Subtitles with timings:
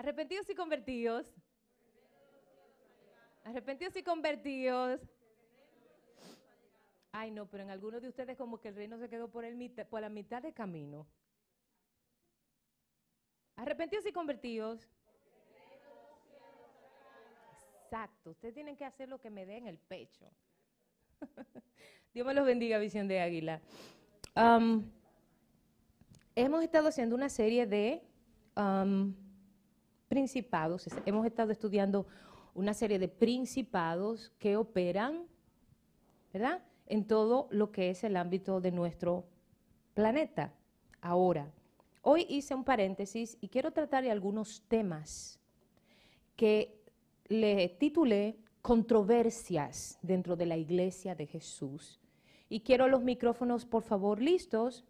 [0.00, 1.30] Arrepentidos y convertidos.
[3.44, 4.98] Arrepentidos y convertidos.
[7.12, 9.44] Ay, no, pero en algunos de ustedes como que el reino se quedó por,
[9.90, 11.06] por la mitad de camino.
[13.56, 14.88] Arrepentidos y convertidos.
[17.84, 20.32] Exacto, ustedes tienen que hacer lo que me dé en el pecho.
[22.14, 23.60] Dios me los bendiga, visión de águila.
[26.34, 28.02] hemos estado haciendo una serie de
[30.10, 32.04] principados, hemos estado estudiando
[32.52, 35.22] una serie de principados que operan,
[36.32, 36.64] ¿verdad?
[36.86, 39.24] En todo lo que es el ámbito de nuestro
[39.94, 40.52] planeta.
[41.00, 41.52] Ahora,
[42.02, 45.38] hoy hice un paréntesis y quiero tratar de algunos temas
[46.34, 46.82] que
[47.28, 52.00] le titulé controversias dentro de la iglesia de Jesús.
[52.48, 54.84] Y quiero los micrófonos, por favor, listos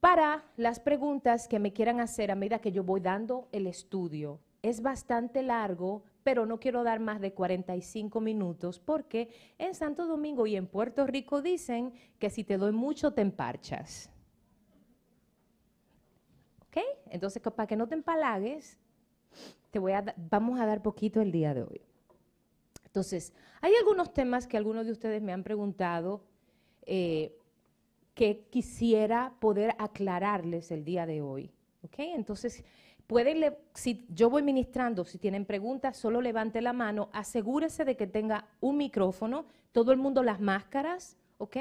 [0.00, 4.40] para las preguntas que me quieran hacer a medida que yo voy dando el estudio.
[4.62, 10.46] Es bastante largo, pero no quiero dar más de 45 minutos porque en Santo Domingo
[10.46, 14.10] y en Puerto Rico dicen que si te doy mucho te emparchas.
[16.66, 16.82] ¿Ok?
[17.10, 18.78] Entonces, para que no te empalagues,
[19.70, 21.80] te voy a, vamos a dar poquito el día de hoy.
[22.84, 26.24] Entonces, hay algunos temas que algunos de ustedes me han preguntado
[26.86, 27.38] eh,
[28.16, 31.52] que quisiera poder aclararles el día de hoy.
[31.82, 31.96] ¿Ok?
[31.98, 32.64] Entonces,
[33.06, 38.06] pueden, si yo voy ministrando, si tienen preguntas, solo levante la mano, asegúrese de que
[38.06, 41.58] tenga un micrófono, todo el mundo las máscaras, ¿ok?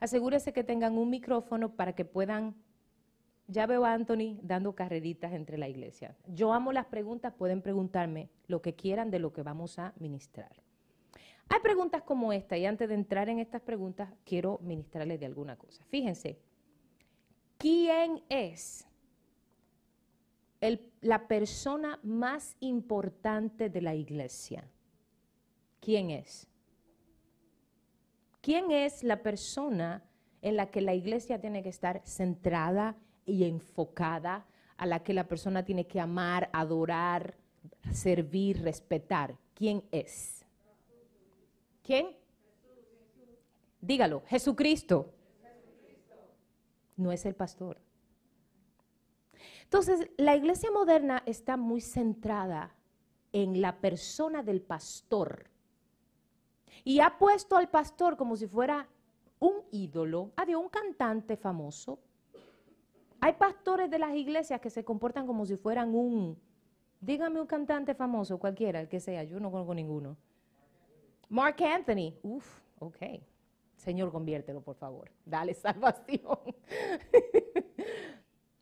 [0.00, 2.56] Asegúrese que tengan un micrófono para que puedan
[3.46, 6.16] ya veo a Anthony dando carreritas entre la iglesia.
[6.28, 10.62] Yo amo las preguntas, pueden preguntarme lo que quieran de lo que vamos a ministrar.
[11.52, 15.56] Hay preguntas como esta y antes de entrar en estas preguntas quiero ministrarles de alguna
[15.56, 15.84] cosa.
[15.88, 16.38] Fíjense,
[17.58, 18.86] ¿quién es
[21.00, 24.64] la persona más importante de la iglesia?
[25.80, 26.46] ¿Quién es?
[28.40, 30.04] ¿Quién es la persona
[30.42, 32.96] en la que la iglesia tiene que estar centrada
[33.26, 34.46] y enfocada,
[34.76, 37.34] a la que la persona tiene que amar, adorar,
[37.90, 39.36] servir, respetar?
[39.54, 40.39] ¿Quién es?
[41.82, 42.16] ¿Quién?
[43.80, 45.12] Dígalo, Jesucristo.
[46.96, 47.80] No es el pastor.
[49.64, 52.74] Entonces, la iglesia moderna está muy centrada
[53.32, 55.48] en la persona del pastor.
[56.84, 58.88] Y ha puesto al pastor como si fuera
[59.38, 60.32] un ídolo.
[60.36, 62.00] Adiós, un cantante famoso.
[63.20, 66.38] Hay pastores de las iglesias que se comportan como si fueran un,
[67.00, 70.16] dígame un cantante famoso, cualquiera, el que sea, yo no conozco ninguno.
[71.30, 72.12] Mark Anthony.
[72.22, 72.98] Uf, ok.
[73.76, 75.10] Señor, conviértelo, por favor.
[75.24, 76.38] Dale salvación.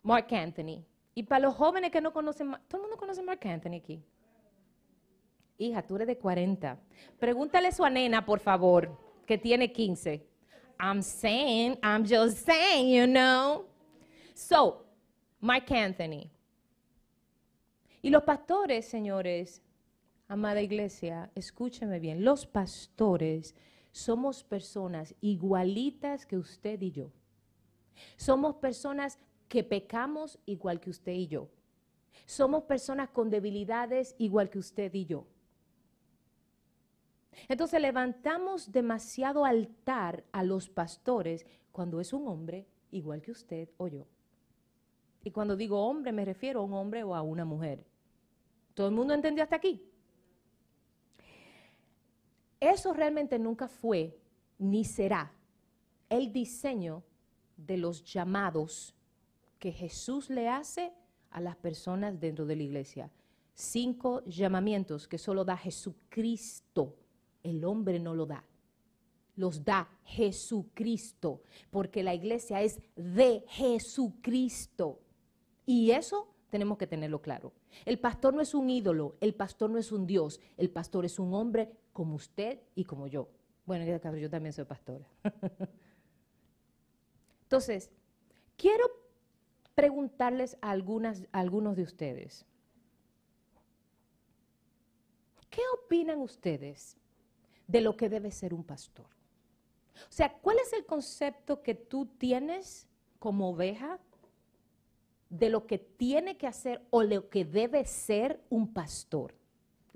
[0.02, 0.84] Mark Anthony.
[1.14, 4.00] Y para los jóvenes que no conocen, todo el mundo conoce a Mark Anthony aquí.
[5.56, 6.78] Hija, tú eres de 40.
[7.18, 8.96] Pregúntale a su nena, por favor,
[9.26, 10.24] que tiene 15.
[10.78, 13.66] I'm saying, I'm just saying, you know.
[14.34, 14.84] So,
[15.40, 16.30] Mark Anthony.
[18.02, 19.60] Y los pastores, señores,
[20.30, 23.54] Amada iglesia, escúcheme bien, los pastores
[23.92, 27.10] somos personas igualitas que usted y yo.
[28.18, 29.18] Somos personas
[29.48, 31.48] que pecamos igual que usted y yo.
[32.26, 35.26] Somos personas con debilidades igual que usted y yo.
[37.48, 43.88] Entonces levantamos demasiado altar a los pastores cuando es un hombre igual que usted o
[43.88, 44.06] yo.
[45.24, 47.82] Y cuando digo hombre me refiero a un hombre o a una mujer.
[48.74, 49.82] ¿Todo el mundo entendió hasta aquí?
[52.60, 54.18] Eso realmente nunca fue
[54.58, 55.32] ni será
[56.08, 57.02] el diseño
[57.56, 58.94] de los llamados
[59.58, 60.92] que Jesús le hace
[61.30, 63.10] a las personas dentro de la iglesia.
[63.54, 66.94] Cinco llamamientos que solo da Jesucristo.
[67.42, 68.44] El hombre no lo da.
[69.36, 75.00] Los da Jesucristo, porque la iglesia es de Jesucristo.
[75.64, 77.52] Y eso tenemos que tenerlo claro.
[77.84, 81.18] El pastor no es un ídolo, el pastor no es un Dios, el pastor es
[81.18, 83.28] un hombre como usted y como yo.
[83.66, 85.04] Bueno, en este caso yo también soy pastora.
[87.42, 87.90] Entonces,
[88.56, 88.84] quiero
[89.74, 92.46] preguntarles a, algunas, algunos de ustedes.
[95.50, 96.96] ¿Qué opinan ustedes
[97.66, 99.06] de lo que debe ser un pastor?
[99.96, 102.86] O sea, ¿cuál es el concepto que tú tienes
[103.18, 103.98] como oveja
[105.30, 109.34] de lo que tiene que hacer o lo que debe ser un pastor?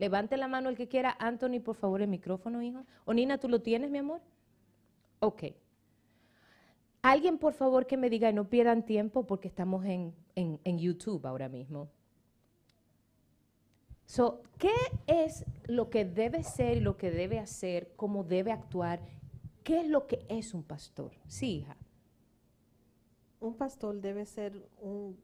[0.03, 1.17] Levante la mano el que quiera.
[1.21, 2.85] Anthony, por favor, el micrófono, hijo.
[3.05, 4.21] O Nina, ¿tú lo tienes, mi amor?
[5.21, 5.45] Ok.
[7.03, 11.25] Alguien, por favor, que me diga, y no pierdan tiempo porque estamos en, en YouTube
[11.25, 11.89] ahora mismo.
[14.05, 14.75] So, ¿Qué
[15.07, 19.01] es lo que debe ser y lo que debe hacer, cómo debe actuar?
[19.63, 21.13] ¿Qué es lo que es un pastor?
[21.29, 21.77] Sí, hija.
[23.39, 25.17] Un pastor debe ser un,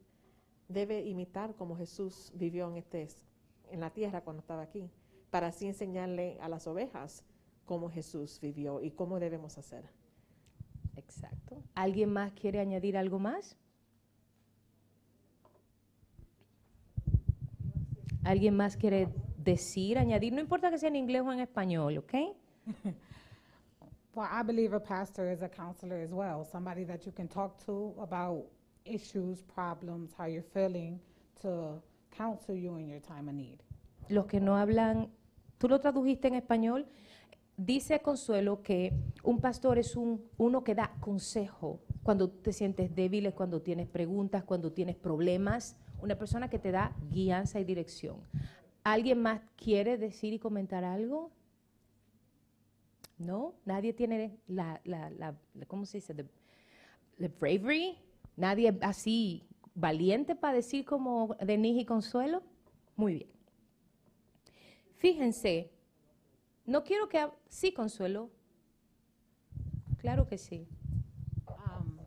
[0.69, 3.09] debe imitar como Jesús vivió en este,
[3.71, 4.91] en la tierra cuando estaba aquí,
[5.31, 7.25] para así enseñarle a las ovejas
[7.65, 9.85] cómo Jesús vivió y cómo debemos hacer.
[10.97, 11.63] Exacto.
[11.75, 13.57] ¿Alguien más quiere añadir algo más?
[18.25, 20.33] ¿Alguien más quiere decir, añadir?
[20.33, 22.15] No importa que sea en inglés o en español, ¿ok?
[24.15, 27.65] Well, I believe a pastor is a counselor as well, somebody that you can talk
[27.67, 28.47] to about
[28.85, 30.99] issues, problems, how you're feeling,
[31.43, 31.81] to
[32.17, 33.59] counsel you in your time of need.
[34.09, 35.11] Los que no hablan,
[35.59, 36.87] tú lo tradujiste en español.
[37.57, 38.93] Dice Consuelo que
[39.25, 44.45] un pastor es un, uno que da consejo cuando te sientes débil, cuando tienes preguntas,
[44.45, 45.77] cuando tienes problemas.
[46.01, 48.21] Una persona que te da guianza y dirección.
[48.85, 51.33] ¿Alguien más quiere decir y comentar algo?
[53.19, 53.55] ¿No?
[53.65, 55.35] Nadie tiene la, la, la,
[55.67, 56.15] ¿cómo se dice?
[56.15, 56.25] The,
[57.19, 57.99] the bravery.
[58.37, 59.48] Nadie así
[59.79, 62.43] valiente para decir como Denise y Consuelo.
[62.97, 63.31] Muy bien.
[64.97, 65.71] Fíjense,
[66.67, 67.29] no quiero que...
[67.49, 68.31] Sí, Consuelo.
[70.01, 70.67] Claro que sí.
[71.47, 71.99] Um,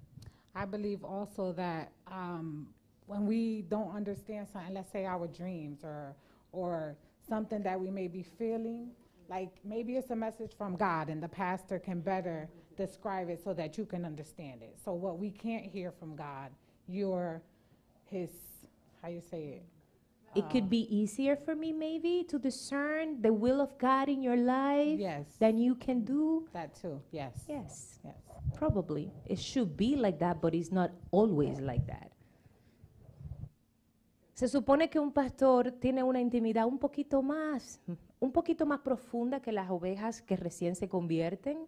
[0.53, 2.67] I believe also that um,
[3.07, 6.15] when we don't understand something, let's say our dreams or
[6.53, 6.97] or
[7.27, 8.91] something that we may be feeling,
[9.29, 13.53] like maybe it's a message from God, and the pastor can better describe it so
[13.53, 14.77] that you can understand it.
[14.83, 16.51] So what we can't hear from God,
[16.87, 17.41] you're
[18.11, 18.29] His,
[19.01, 19.63] how you say it?
[20.33, 24.37] It could be easier for me maybe to discern the will of God in your
[24.37, 26.45] life Yes, than you can do.
[26.53, 27.01] that too.
[27.11, 27.43] Yes.
[27.49, 28.15] Yes, Yes.
[28.55, 29.11] probably.
[29.25, 32.11] It should be like that, but it's not always like that.
[34.33, 37.79] Se supone que un pastor tiene una intimidad un poquito más,
[38.19, 41.67] un poquito más profunda que las ovejas que recién se convierten.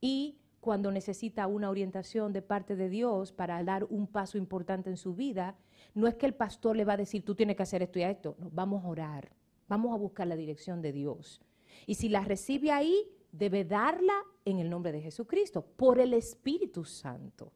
[0.00, 4.96] Y cuando necesita una orientación de parte de Dios para dar un paso importante en
[4.96, 5.56] su vida,
[5.92, 8.04] no es que el pastor le va a decir, tú tienes que hacer esto y
[8.04, 8.36] esto.
[8.38, 9.32] No, vamos a orar,
[9.66, 11.42] vamos a buscar la dirección de Dios.
[11.84, 14.14] Y si la recibe ahí, debe darla
[14.44, 17.50] en el nombre de Jesucristo, por el Espíritu Santo.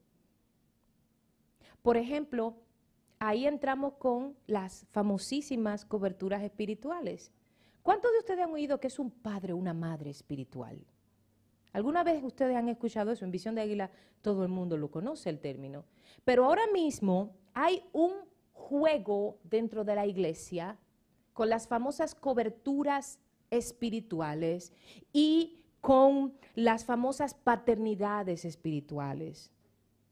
[1.82, 2.56] Por ejemplo,
[3.20, 7.30] ahí entramos con las famosísimas coberturas espirituales.
[7.84, 10.84] ¿Cuántos de ustedes han oído que es un padre una madre espiritual?
[11.76, 13.26] ¿Alguna vez ustedes han escuchado eso?
[13.26, 13.90] En Visión de Águila
[14.22, 15.84] todo el mundo lo conoce el término.
[16.24, 18.12] Pero ahora mismo hay un
[18.54, 20.78] juego dentro de la iglesia
[21.34, 23.18] con las famosas coberturas
[23.50, 24.72] espirituales
[25.12, 29.52] y con las famosas paternidades espirituales.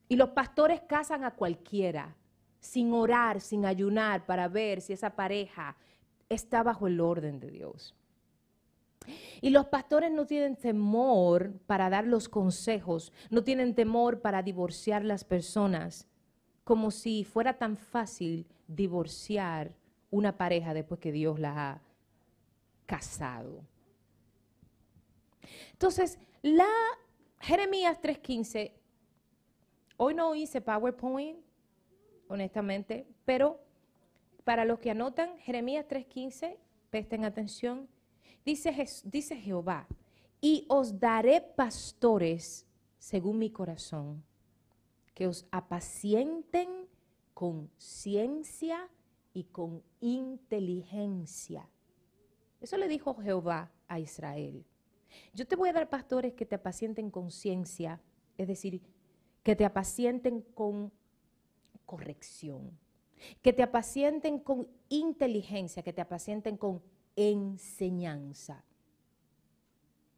[0.07, 2.15] Y los pastores casan a cualquiera,
[2.61, 5.79] sin orar, sin ayunar, para ver si esa pareja
[6.29, 7.95] está bajo el orden de Dios.
[9.41, 15.05] Y los pastores no tienen temor para dar los consejos, no tienen temor para divorciar
[15.05, 16.09] las personas,
[16.65, 19.75] como si fuera tan fácil divorciar
[20.11, 21.83] una pareja después que Dios la ha
[22.87, 23.63] casado.
[25.73, 26.69] Entonces, la
[27.41, 28.73] Jeremías 3:15,
[29.99, 31.39] hoy no hice PowerPoint,
[32.29, 33.61] honestamente, pero
[34.45, 36.59] para los que anotan, Jeremías 3:15,
[36.91, 37.89] presten atención,
[38.45, 39.87] dice, dice Jehová,
[40.41, 42.67] y os daré pastores
[42.99, 44.25] según mi corazón,
[45.15, 46.89] que os apacienten
[47.33, 48.89] con ciencia
[49.33, 51.69] y con inteligencia.
[52.61, 54.65] Eso le dijo Jehová a Israel.
[55.33, 58.01] Yo te voy a dar pastores que te apacienten con ciencia,
[58.39, 58.81] es decir,
[59.43, 60.93] que te apacienten con
[61.85, 62.79] corrección,
[63.43, 66.83] que te apacienten con inteligencia, que te apacienten con
[67.17, 68.65] enseñanza.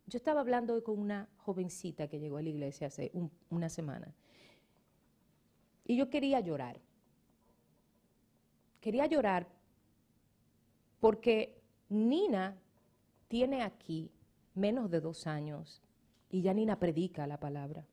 [0.06, 3.68] Yo estaba hablando hoy con una jovencita que llegó a la iglesia hace un- una
[3.68, 4.14] semana
[5.84, 6.80] y yo quería llorar.
[8.80, 9.48] Quería llorar
[11.00, 12.56] porque Nina
[13.28, 14.10] tiene aquí
[14.54, 15.82] menos de dos años
[16.30, 17.84] y ya Nina predica la palabra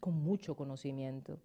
[0.00, 1.38] con mucho conocimiento.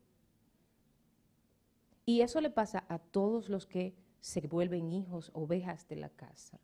[2.05, 3.93] Y eso le pasa a todos los que
[4.27, 6.59] se vuelven hijos, ovejas de la casa.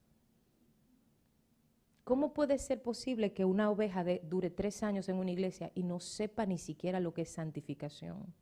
[2.03, 6.01] ¿Cómo puede ser posible que una oveja dure tres años en una iglesia y no
[6.01, 8.33] sepa ni siquiera lo que es santificación?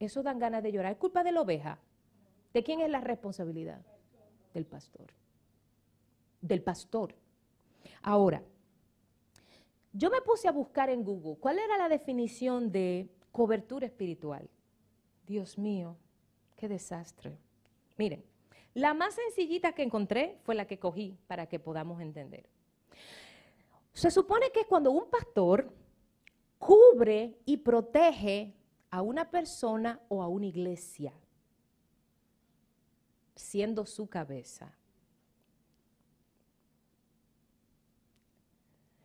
[0.00, 0.90] Eso dan ganas de llorar.
[0.90, 1.78] ¿Es culpa de la oveja?
[2.52, 3.86] ¿De quién es la responsabilidad?
[4.52, 5.12] Del pastor.
[6.40, 7.14] Del pastor.
[8.02, 8.42] Ahora,
[9.92, 14.50] yo me puse a buscar en Google cuál era la definición de cobertura espiritual.
[15.28, 15.96] Dios mío,
[16.62, 17.36] qué desastre.
[17.98, 18.22] Miren,
[18.74, 22.48] la más sencillita que encontré fue la que cogí para que podamos entender.
[23.92, 25.74] Se supone que cuando un pastor
[26.60, 28.54] cubre y protege
[28.90, 31.12] a una persona o a una iglesia,
[33.34, 34.72] siendo su cabeza.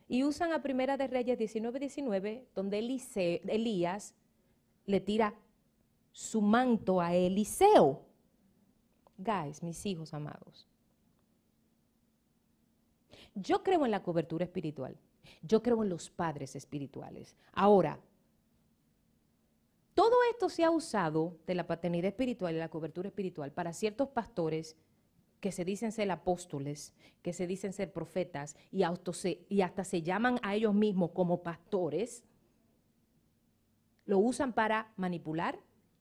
[0.08, 4.14] Y usan a Primera de Reyes 19:19, donde Elías
[4.86, 5.34] le tira
[6.18, 8.02] su manto a Eliseo.
[9.20, 10.68] Guys, mis hijos amados.
[13.36, 14.98] Yo creo en la cobertura espiritual.
[15.44, 17.36] Yo creo en los padres espirituales.
[17.54, 18.00] Ahora,
[19.94, 24.10] todo esto se ha usado de la paternidad espiritual y la cobertura espiritual para ciertos
[24.10, 24.76] pastores
[25.40, 28.82] que se dicen ser apóstoles, que se dicen ser profetas y,
[29.50, 32.24] y hasta se llaman a ellos mismos como pastores,
[34.06, 35.60] lo usan para manipular,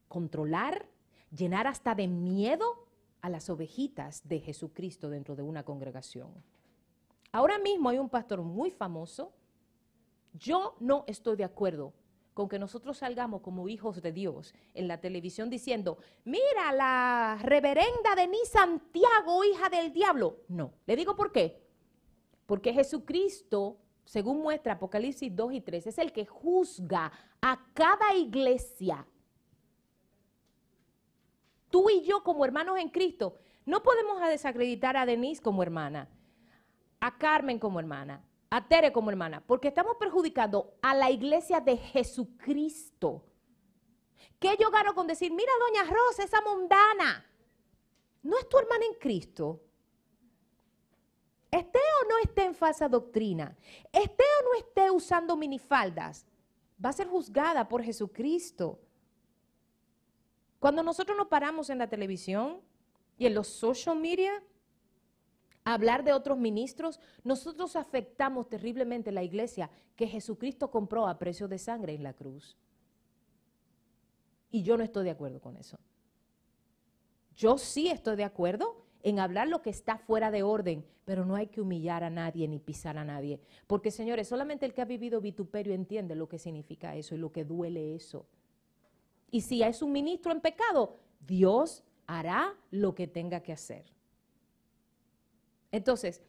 [0.09, 0.89] controlar,
[1.31, 2.87] llenar hasta de miedo
[3.21, 6.31] a las ovejitas de Jesucristo dentro de una congregación.
[7.33, 9.33] Ahora mismo hay un pastor muy famoso.
[10.33, 11.93] Yo no estoy de acuerdo
[12.35, 18.15] con que nosotros salgamos como hijos de Dios en la televisión diciendo, mira la reverenda
[18.15, 20.41] Denise Santiago, hija del diablo.
[20.49, 21.67] No, le digo por qué.
[22.45, 27.11] Porque Jesucristo, según muestra Apocalipsis 2 y 3, es el que juzga
[27.41, 29.07] a cada iglesia.
[31.77, 33.35] Tú y yo como hermanos en Cristo,
[33.67, 36.09] no podemos desacreditar a Denise como hermana,
[37.01, 41.77] a Carmen como hermana, a Tere como hermana, porque estamos perjudicando a la iglesia de
[41.77, 43.27] Jesucristo.
[44.39, 47.27] ¿Qué yo gano con decir, mira, doña Rosa, esa mundana?
[48.23, 49.61] No es tu hermana en Cristo.
[51.51, 53.55] Esté o no esté en falsa doctrina,
[53.93, 56.25] esté o no esté usando minifaldas,
[56.83, 58.81] va a ser juzgada por Jesucristo.
[60.59, 62.61] Cuando nosotros nos paramos en la televisión
[63.19, 64.43] y en los social media,
[65.65, 71.59] hablar de otros ministros, nosotros afectamos terriblemente la iglesia que Jesucristo compró a precio de
[71.59, 72.57] sangre en la cruz.
[74.51, 75.77] Y yo no estoy de acuerdo con eso.
[77.35, 81.37] Yo sí estoy de acuerdo en hablar lo que está fuera de orden, pero no
[81.37, 83.41] hay que humillar a nadie ni pisar a nadie.
[83.67, 87.31] Porque, señores, solamente el que ha vivido vituperio entiende lo que significa eso y lo
[87.33, 88.27] que duele eso.
[89.31, 93.85] Y si es un ministro en pecado, Dios hará lo que tenga que hacer.
[95.73, 96.23] Entonces,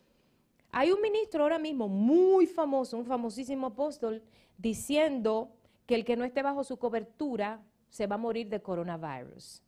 [0.71, 4.23] hay un ministro ahora mismo muy famoso, un famosísimo apóstol,
[4.57, 5.51] diciendo
[5.85, 9.61] que el que no esté bajo su cobertura se va a morir de coronavirus.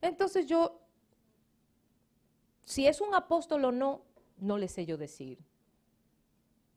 [0.00, 0.80] Entonces yo,
[2.64, 4.02] si es un apóstol o no,
[4.38, 5.38] no le sé yo decir.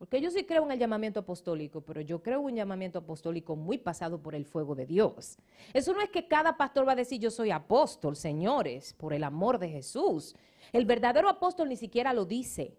[0.01, 3.55] Porque yo sí creo en el llamamiento apostólico, pero yo creo en un llamamiento apostólico
[3.55, 5.37] muy pasado por el fuego de Dios.
[5.75, 9.23] Eso no es que cada pastor va a decir yo soy apóstol, señores, por el
[9.23, 10.35] amor de Jesús.
[10.73, 12.75] El verdadero apóstol ni siquiera lo dice.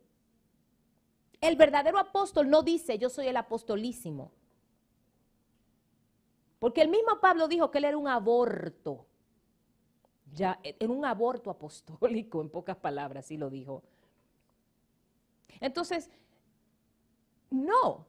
[1.41, 4.33] El verdadero apóstol no dice yo soy el apostolísimo.
[6.59, 9.07] Porque el mismo Pablo dijo que él era un aborto.
[10.35, 13.85] Ya, en un aborto apostólico, en pocas palabras, sí lo dijo.
[15.61, 16.11] Entonces,
[17.53, 18.07] no.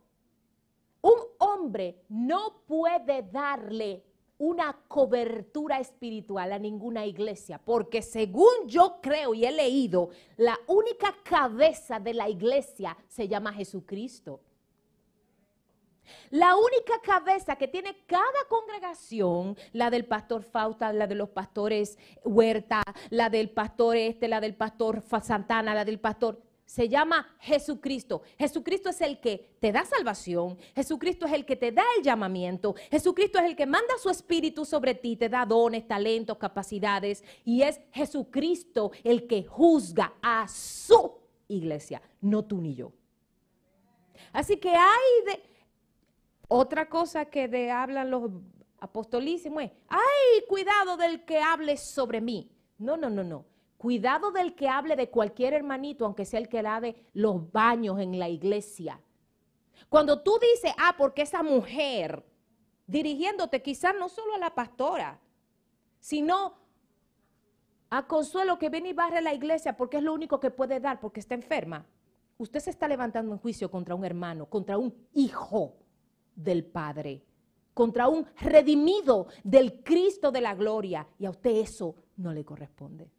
[1.02, 4.04] Un hombre no puede darle
[4.38, 11.16] una cobertura espiritual a ninguna iglesia, porque según yo creo y he leído, la única
[11.24, 14.42] cabeza de la iglesia se llama Jesucristo.
[16.30, 21.98] La única cabeza que tiene cada congregación, la del pastor Fausta, la de los pastores
[22.24, 28.24] Huerta, la del pastor este, la del pastor Santana, la del pastor, se llama Jesucristo.
[28.38, 30.58] Jesucristo es el que te da salvación.
[30.75, 32.75] Jesucristo es el que te da el llamamiento.
[32.89, 37.24] Jesucristo es el que manda su espíritu sobre ti, te da dones, talentos, capacidades.
[37.46, 42.91] Y es Jesucristo el que juzga a su iglesia, no tú ni yo.
[44.32, 45.43] Así que hay de...
[46.48, 48.29] Otra cosa que de hablan los
[48.79, 52.51] apostolísimos es, ay, cuidado del que hable sobre mí.
[52.77, 53.46] No, no, no, no.
[53.84, 58.18] Cuidado del que hable de cualquier hermanito, aunque sea el que lave los baños en
[58.18, 59.02] la iglesia.
[59.90, 62.25] Cuando tú dices, ah, porque esa mujer,
[62.88, 65.20] dirigiéndote quizás no solo a la pastora,
[66.00, 66.54] sino
[67.90, 71.02] a Consuelo que viene y barre la iglesia porque es lo único que puede dar
[71.02, 71.86] porque está enferma.
[72.38, 75.75] Usted se está levantando en juicio contra un hermano, contra un hijo
[76.34, 77.22] del Padre,
[77.74, 81.06] contra un redimido del Cristo de la gloria.
[81.20, 83.12] Y a usted eso no le corresponde.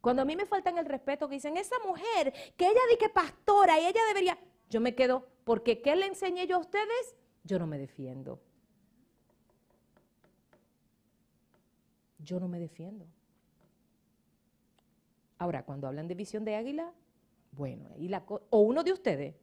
[0.00, 3.08] Cuando a mí me faltan el respeto, que dicen, esa mujer, que ella di que
[3.08, 4.38] pastora y ella debería,
[4.70, 7.16] yo me quedo, porque ¿qué le enseñé yo a ustedes?
[7.42, 8.40] Yo no me defiendo.
[12.18, 13.06] Yo no me defiendo.
[15.38, 16.92] Ahora, cuando hablan de visión de águila,
[17.52, 19.34] bueno, y la o uno de ustedes.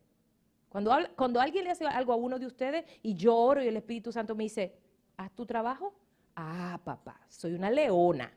[0.69, 3.77] Cuando, cuando alguien le hace algo a uno de ustedes y yo oro y el
[3.77, 4.77] Espíritu Santo me dice,
[5.17, 5.93] haz tu trabajo,
[6.35, 8.31] ah, papá, soy una leona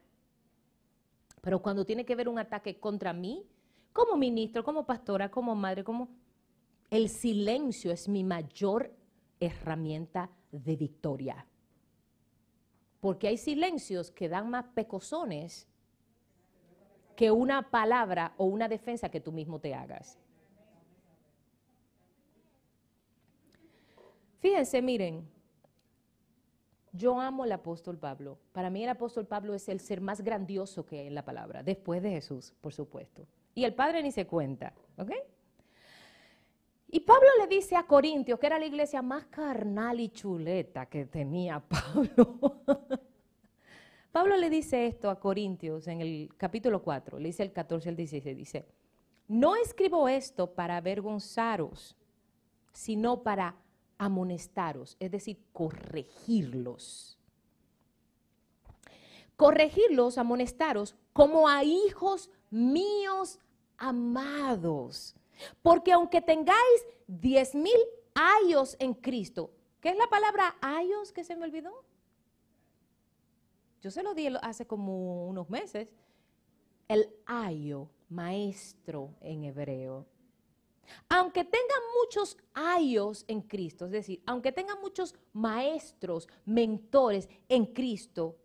[1.40, 3.46] pero cuando tiene que ver un ataque contra mí,
[3.92, 6.08] como ministro, como pastora, como madre, como...
[6.90, 8.94] El silencio es mi mayor
[9.40, 11.46] herramienta de victoria.
[13.00, 15.68] Porque hay silencios que dan más pecosones
[17.14, 20.18] que una palabra o una defensa que tú mismo te hagas.
[24.38, 25.28] Fíjense, miren,
[26.92, 28.38] yo amo al apóstol Pablo.
[28.52, 31.62] Para mí el apóstol Pablo es el ser más grandioso que hay en la palabra,
[31.62, 33.26] después de Jesús, por supuesto.
[33.54, 35.12] Y el Padre ni se cuenta, ¿ok?
[36.90, 41.04] Y Pablo le dice a Corintios, que era la iglesia más carnal y chuleta que
[41.04, 42.38] tenía Pablo.
[44.10, 47.96] Pablo le dice esto a Corintios en el capítulo 4, le dice el 14 al
[47.96, 48.66] 16, dice,
[49.28, 51.94] no escribo esto para avergonzaros,
[52.72, 53.54] sino para
[53.98, 57.18] amonestaros, es decir, corregirlos.
[59.36, 63.38] Corregirlos, amonestaros, como a hijos míos
[63.76, 65.14] amados.
[65.62, 67.78] Porque aunque tengáis diez mil
[68.14, 69.50] años en Cristo,
[69.80, 71.84] ¿qué es la palabra años que se me olvidó?
[73.80, 75.88] Yo se lo di hace como unos meses.
[76.88, 80.06] El ayo, maestro en hebreo.
[81.08, 88.36] Aunque tengan muchos ayos en Cristo, es decir, aunque tengan muchos maestros, mentores en Cristo,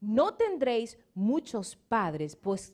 [0.00, 2.72] no tendréis muchos padres, pues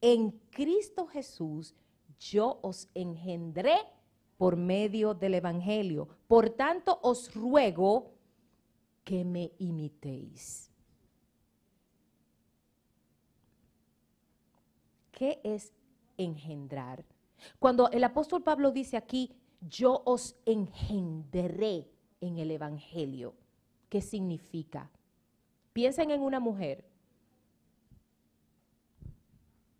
[0.00, 1.74] en Cristo Jesús
[2.18, 3.76] yo os engendré
[4.36, 6.08] por medio del Evangelio.
[6.26, 8.12] Por tanto, os ruego
[9.04, 10.70] que me imitéis.
[15.12, 15.72] ¿Qué es
[16.16, 17.04] engendrar?
[17.58, 21.88] Cuando el apóstol Pablo dice aquí, yo os engendré
[22.20, 23.34] en el Evangelio,
[23.88, 24.90] ¿qué significa?
[25.72, 26.84] Piensen en una mujer.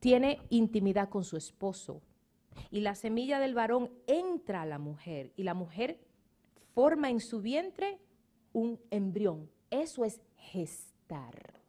[0.00, 2.02] Tiene intimidad con su esposo
[2.70, 5.98] y la semilla del varón entra a la mujer y la mujer
[6.74, 7.98] forma en su vientre
[8.52, 9.50] un embrión.
[9.70, 11.60] Eso es gestar.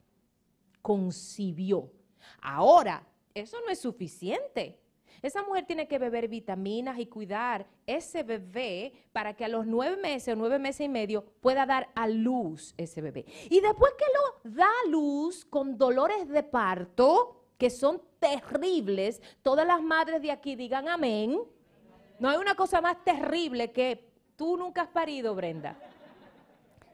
[0.82, 1.92] Concibió.
[2.42, 4.80] Ahora, eso no es suficiente.
[5.26, 9.98] Esa mujer tiene que beber vitaminas y cuidar ese bebé para que a los nueve
[9.98, 13.26] meses o nueve meses y medio pueda dar a luz ese bebé.
[13.50, 19.66] Y después que lo da a luz con dolores de parto, que son terribles, todas
[19.66, 21.42] las madres de aquí digan amén.
[22.20, 25.76] No hay una cosa más terrible que tú nunca has parido, Brenda.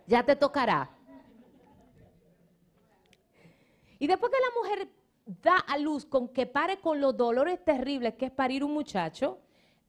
[0.08, 0.89] Ya te tocará.
[4.00, 5.01] Y después que la mujer
[5.41, 9.39] da a luz con que pare con los dolores terribles que es parir un muchacho,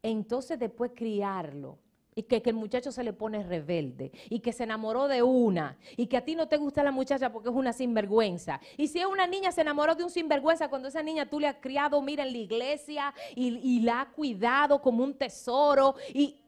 [0.02, 1.78] entonces después criarlo.
[2.14, 6.08] Y que, el muchacho se le pone rebelde y que se enamoró de una y
[6.08, 8.60] que a ti no te gusta la muchacha porque es una sinvergüenza.
[8.76, 11.48] Y si es una niña se enamoró de un sinvergüenza cuando esa niña tú le
[11.48, 15.94] has criado, mira, en la iglesia y, y la has cuidado como un tesoro.
[16.12, 16.38] Y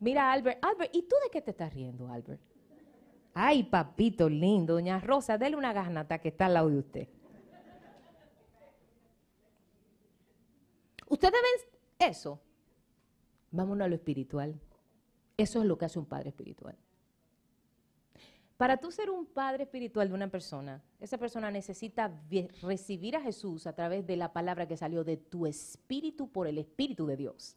[0.00, 2.42] mira, Albert, Albert, ¿y tú de qué te estás riendo, Albert?
[3.32, 7.08] Ay, papito lindo, doña Rosa, dele una garnata que está al lado de usted.
[11.08, 12.40] ¿Ustedes ven eso?
[13.50, 14.60] Vámonos a lo espiritual.
[15.36, 16.76] Eso es lo que hace un padre espiritual.
[18.56, 22.12] Para tú ser un padre espiritual de una persona, esa persona necesita
[22.60, 26.58] recibir a Jesús a través de la palabra que salió de tu espíritu por el
[26.58, 27.54] Espíritu de Dios.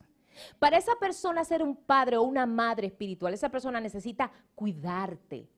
[0.59, 5.49] Para esa persona ser un padre o una madre espiritual, esa persona necesita cuidarte,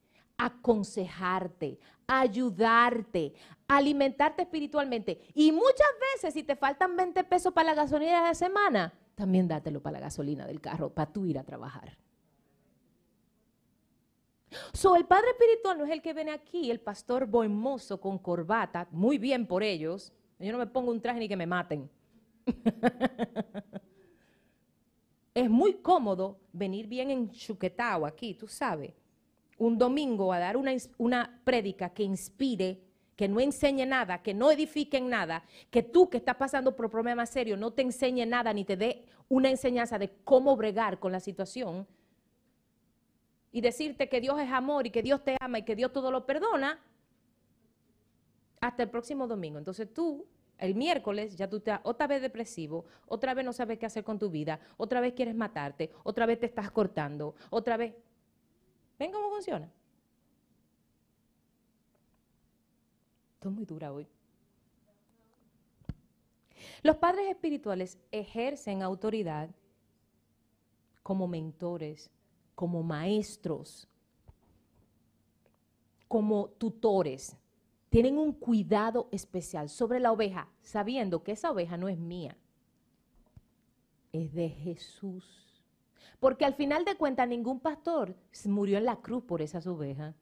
[0.45, 3.33] aconsejarte, ayudarte,
[3.67, 5.21] alimentarte espiritualmente.
[5.33, 9.47] Y muchas veces, si te faltan 20 pesos para la gasolina de la semana, también
[9.47, 11.97] dátelo para la gasolina del carro, para tú ir a trabajar.
[14.73, 18.87] So, el padre espiritual no es el que viene aquí, el pastor bohemoso con corbata,
[18.91, 20.13] muy bien por ellos.
[20.39, 21.89] Yo no me pongo un traje ni que me maten.
[25.33, 28.93] es muy cómodo venir bien en chuquetao aquí, tú sabes
[29.57, 32.81] un domingo a dar una, una prédica que inspire,
[33.15, 36.89] que no enseñe nada, que no edifique en nada, que tú que estás pasando por
[36.89, 41.11] problemas serios no te enseñe nada ni te dé una enseñanza de cómo bregar con
[41.11, 41.87] la situación
[43.51, 46.11] y decirte que Dios es amor y que Dios te ama y que Dios todo
[46.11, 46.79] lo perdona,
[48.59, 49.59] hasta el próximo domingo.
[49.59, 50.25] Entonces tú,
[50.57, 54.17] el miércoles, ya tú estás otra vez depresivo, otra vez no sabes qué hacer con
[54.17, 57.93] tu vida, otra vez quieres matarte, otra vez te estás cortando, otra vez...
[58.97, 59.71] ¿Ven cómo funciona?
[63.35, 64.07] Estoy muy dura hoy.
[66.81, 69.49] Los padres espirituales ejercen autoridad
[71.01, 72.09] como mentores,
[72.55, 73.87] como maestros,
[76.07, 77.35] como tutores.
[77.89, 82.37] Tienen un cuidado especial sobre la oveja, sabiendo que esa oveja no es mía,
[84.11, 85.42] es de Jesús.
[86.19, 90.15] Porque al final de cuentas ningún pastor murió en la cruz por esas ovejas.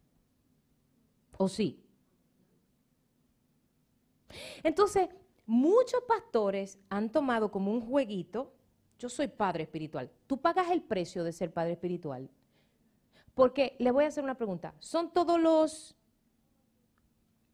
[1.37, 1.83] ¿O sí?
[4.63, 5.09] Entonces,
[5.45, 8.53] muchos pastores han tomado como un jueguito,
[8.97, 12.29] yo soy padre espiritual, tú pagas el precio de ser padre espiritual.
[13.33, 15.95] Porque le voy a hacer una pregunta, ¿son todos los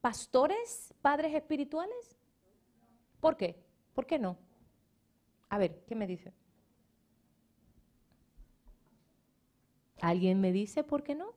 [0.02, 2.18] pastores padres espirituales?
[3.20, 3.64] ¿Por qué?
[3.94, 4.38] ¿Por qué no?
[5.50, 6.34] A ver, ¿qué me dice?
[10.02, 11.34] ¿Alguien me dice por qué no?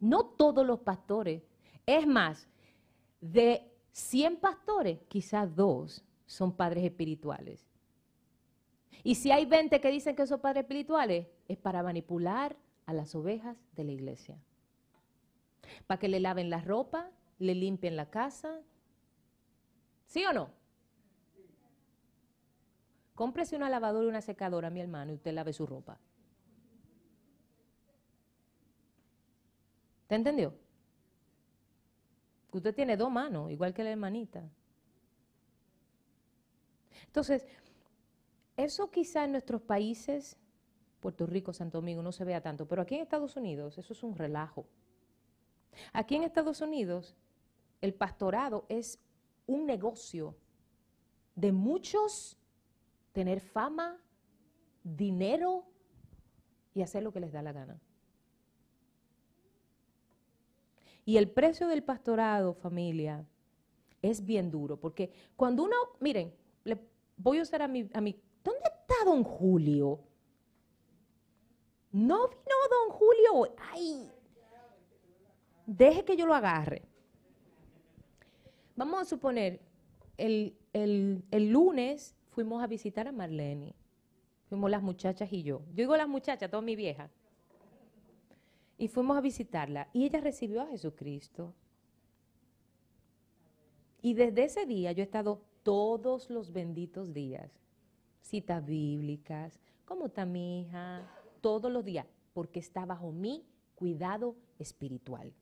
[0.00, 1.42] No todos los pastores.
[1.86, 2.48] Es más,
[3.20, 7.66] de 100 pastores, quizás dos son padres espirituales.
[9.04, 13.14] Y si hay 20 que dicen que son padres espirituales, es para manipular a las
[13.14, 14.38] ovejas de la iglesia.
[15.86, 18.60] Para que le laven la ropa, le limpien la casa.
[20.06, 20.50] ¿Sí o no?
[23.14, 25.98] Cómprese una lavadora y una secadora, mi hermano, y usted lave su ropa.
[30.12, 30.52] ¿Te entendió?
[32.50, 34.46] Usted tiene dos manos, igual que la hermanita.
[37.06, 37.46] Entonces,
[38.54, 40.36] eso quizá en nuestros países,
[41.00, 44.02] Puerto Rico, Santo Domingo, no se vea tanto, pero aquí en Estados Unidos eso es
[44.02, 44.66] un relajo.
[45.94, 47.16] Aquí en Estados Unidos
[47.80, 49.00] el pastorado es
[49.46, 50.36] un negocio
[51.36, 52.36] de muchos
[53.12, 53.98] tener fama,
[54.84, 55.64] dinero
[56.74, 57.80] y hacer lo que les da la gana.
[61.04, 63.26] Y el precio del pastorado, familia,
[64.00, 66.34] es bien duro, porque cuando uno, miren,
[66.64, 66.78] le
[67.16, 70.00] voy a usar a mi, a mi, ¿dónde está don Julio?
[71.90, 74.10] No vino don Julio, ay,
[75.66, 76.82] deje que yo lo agarre.
[78.76, 79.60] Vamos a suponer,
[80.16, 83.74] el, el lunes fuimos a visitar a Marlene,
[84.48, 85.62] fuimos las muchachas y yo.
[85.70, 87.10] Yo digo las muchachas, toda mi vieja
[88.78, 91.54] y fuimos a visitarla y ella recibió a Jesucristo.
[94.00, 97.50] Y desde ese día yo he estado todos los benditos días,
[98.20, 101.08] citas bíblicas, como está mi hija,
[101.40, 105.32] todos los días, porque está bajo mi cuidado espiritual.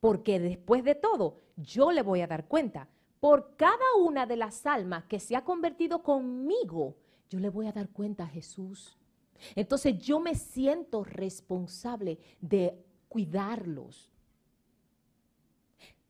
[0.00, 2.88] Porque después de todo, yo le voy a dar cuenta,
[3.20, 6.96] por cada una de las almas que se ha convertido conmigo,
[7.30, 8.97] yo le voy a dar cuenta a Jesús.
[9.54, 12.74] Entonces yo me siento responsable de
[13.08, 14.10] cuidarlos.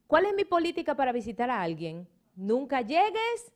[0.06, 2.08] ¿Cuál es mi política para visitar a alguien?
[2.34, 3.52] Nunca llegues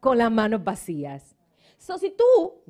[0.00, 1.36] con las manos vacías.
[1.78, 2.62] So, si tú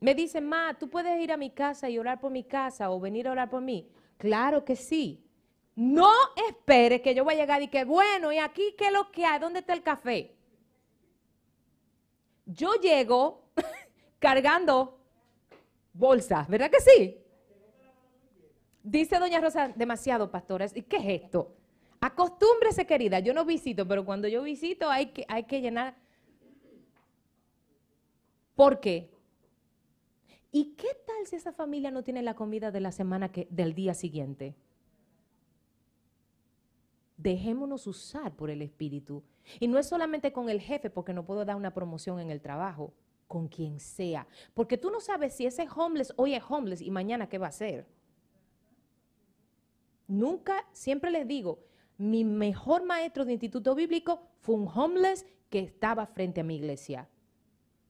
[0.00, 2.98] me dices, ma, tú puedes ir a mi casa y orar por mi casa o
[2.98, 5.22] venir a orar por mí, claro que sí.
[5.74, 6.10] No
[6.48, 9.24] esperes que yo voy a llegar y que, bueno, ¿y aquí qué es lo que
[9.24, 9.38] hay?
[9.38, 10.34] ¿Dónde está el café?
[12.44, 13.44] Yo llego
[14.22, 15.00] cargando
[15.92, 17.18] bolsas, ¿verdad que sí?
[18.84, 20.74] Dice doña Rosa, demasiado, pastores.
[20.76, 21.56] ¿Y qué es esto?
[22.00, 23.18] Acostúmbrese, querida.
[23.18, 25.96] Yo no visito, pero cuando yo visito hay que, hay que llenar.
[28.54, 29.10] ¿Por qué?
[30.52, 33.74] ¿Y qué tal si esa familia no tiene la comida de la semana que, del
[33.74, 34.54] día siguiente?
[37.16, 39.24] Dejémonos usar por el Espíritu.
[39.58, 42.40] Y no es solamente con el jefe, porque no puedo dar una promoción en el
[42.40, 42.92] trabajo
[43.32, 44.26] con quien sea.
[44.52, 47.48] Porque tú no sabes si ese homeless hoy es homeless y mañana qué va a
[47.48, 47.86] hacer.
[50.06, 51.60] Nunca, siempre les digo,
[51.96, 57.08] mi mejor maestro de instituto bíblico fue un homeless que estaba frente a mi iglesia.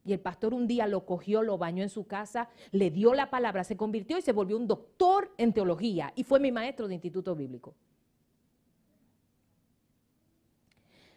[0.05, 3.29] Y el pastor un día lo cogió, lo bañó en su casa, le dio la
[3.29, 6.95] palabra, se convirtió y se volvió un doctor en teología y fue mi maestro de
[6.95, 7.75] instituto bíblico.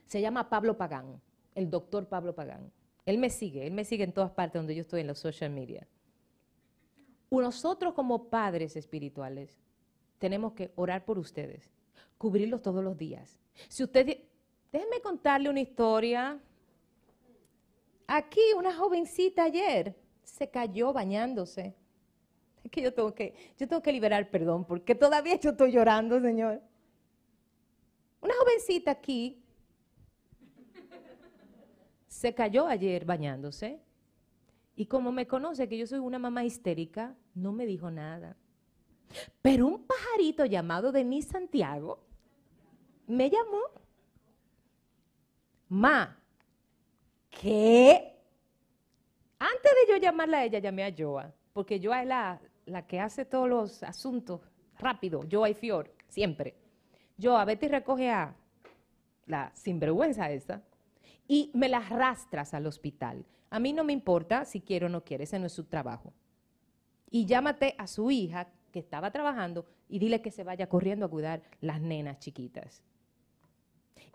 [0.07, 1.21] Se llama Pablo Pagán,
[1.53, 2.71] el doctor Pablo Pagán.
[3.05, 5.51] Él me sigue, él me sigue en todas partes donde yo estoy en los social
[5.51, 5.87] media.
[7.29, 9.59] Nosotros como padres espirituales
[10.19, 11.69] tenemos que orar por ustedes,
[12.17, 13.39] cubrirlos todos los días.
[13.67, 14.19] Si usted,
[14.71, 16.39] déjenme contarle una historia.
[18.07, 21.75] Aquí una jovencita ayer se cayó bañándose.
[22.63, 26.19] Es que yo tengo que, yo tengo que liberar perdón porque todavía yo estoy llorando,
[26.19, 26.61] Señor.
[28.21, 29.44] Una jovencita aquí
[32.15, 33.81] se cayó ayer bañándose
[34.73, 38.37] y como me conoce que yo soy una mamá histérica, no me dijo nada.
[39.41, 41.99] Pero un pajarito llamado Denis Santiago
[43.07, 43.59] me llamó.
[45.67, 46.17] Ma,
[47.29, 48.17] ¿qué?
[49.37, 53.01] Antes de yo llamarla a ella, llamé a Joa, porque Joa es la, la que
[53.01, 54.39] hace todos los asuntos
[54.79, 56.55] rápido, Joa y Fior, siempre.
[57.21, 58.33] Joa, vete y recoge a
[59.25, 60.63] la sinvergüenza esa
[61.27, 63.25] y me la arrastras al hospital.
[63.49, 66.13] A mí no me importa si quiere o no quiere, ese no es su trabajo.
[67.09, 71.09] Y llámate a su hija que estaba trabajando y dile que se vaya corriendo a
[71.09, 72.83] cuidar las nenas chiquitas.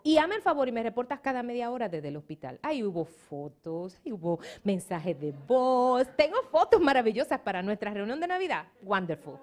[0.03, 2.59] Y hazme el favor y me reportas cada media hora desde el hospital.
[2.63, 6.07] Ahí hubo fotos, ahí hubo mensajes de voz.
[6.15, 8.65] Tengo fotos maravillosas para nuestra reunión de Navidad.
[8.81, 9.37] Wonderful.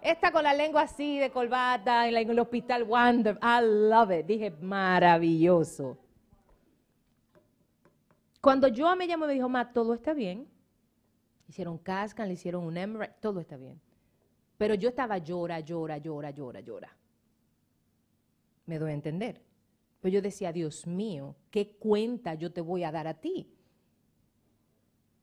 [0.00, 2.84] Esta con la lengua así de colbata en, el hospital.
[2.84, 3.42] Wonderful.
[3.42, 4.26] I love it.
[4.26, 5.98] Dije, maravilloso.
[8.42, 10.48] Cuando yo me llamó me dijo, ma, todo está bien.
[11.48, 13.80] Hicieron cascan, le hicieron un MRI, todo está bien.
[14.58, 16.96] Pero yo estaba llora, llora, llora, llora, llora.
[18.66, 19.40] Me doy a entender.
[20.00, 23.48] Pero yo decía, Dios mío, ¿qué cuenta yo te voy a dar a ti?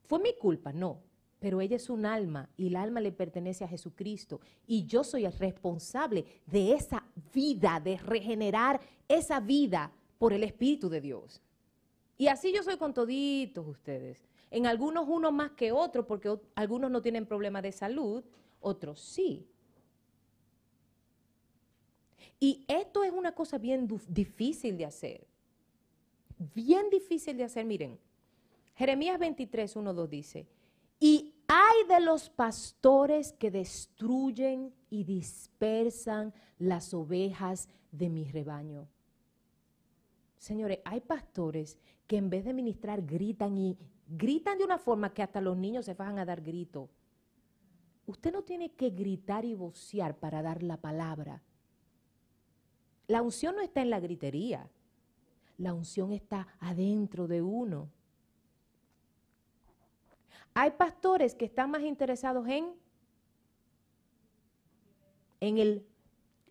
[0.05, 0.71] ¿Fue mi culpa?
[0.71, 1.01] No.
[1.41, 4.39] Pero ella es un alma y el alma le pertenece a Jesucristo.
[4.65, 7.03] Y yo soy el responsable de esa
[7.33, 8.79] vida, de regenerar
[9.09, 11.41] esa vida por el Espíritu de Dios.
[12.19, 14.21] Y así yo soy con toditos ustedes.
[14.51, 18.25] En algunos uno más que otro, porque algunos no tienen problemas de salud,
[18.59, 19.47] otros sí.
[22.41, 25.25] Y esto es una cosa bien difícil de hacer.
[26.53, 27.65] Bien difícil de hacer.
[27.65, 27.97] Miren,
[28.75, 30.45] Jeremías 23, 1, 2 dice,
[30.99, 38.89] y hay de los pastores que destruyen y dispersan las ovejas de mi rebaño.
[40.39, 45.21] Señores, hay pastores que en vez de ministrar gritan y gritan de una forma que
[45.21, 46.89] hasta los niños se fajan a dar grito.
[48.07, 51.43] Usted no tiene que gritar y vocear para dar la palabra.
[53.07, 54.71] La unción no está en la gritería.
[55.57, 57.89] La unción está adentro de uno.
[60.53, 62.73] Hay pastores que están más interesados en,
[65.41, 65.85] en el,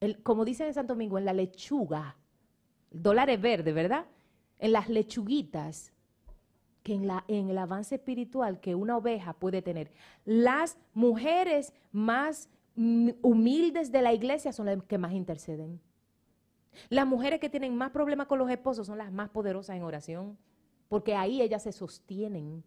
[0.01, 2.18] el como dicen en Santo Domingo, en la lechuga.
[2.93, 4.07] El dólar es verde, ¿verdad?
[4.59, 5.93] En las lechuguitas
[6.83, 9.93] que en, la, en el avance espiritual que una oveja puede tener.
[10.25, 12.49] Las mujeres más
[13.23, 15.81] humildes de la iglesia son las que más interceden.
[16.89, 20.39] Las mujeres que tienen más problemas con los esposos son las más poderosas en oración,
[20.89, 22.65] porque ahí ellas se sostienen.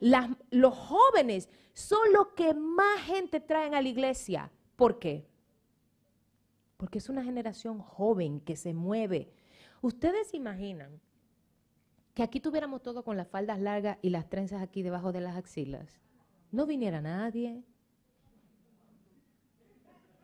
[0.00, 4.50] los jóvenes son los que más gente traen a la iglesia.
[4.74, 5.26] ¿Por qué?
[6.76, 9.32] Porque es una generación joven que se mueve.
[9.80, 11.00] Ustedes imaginan
[12.14, 15.36] que aquí tuviéramos todo con las faldas largas y las trenzas aquí debajo de las
[15.36, 16.00] axilas.
[16.50, 17.62] No viniera nadie.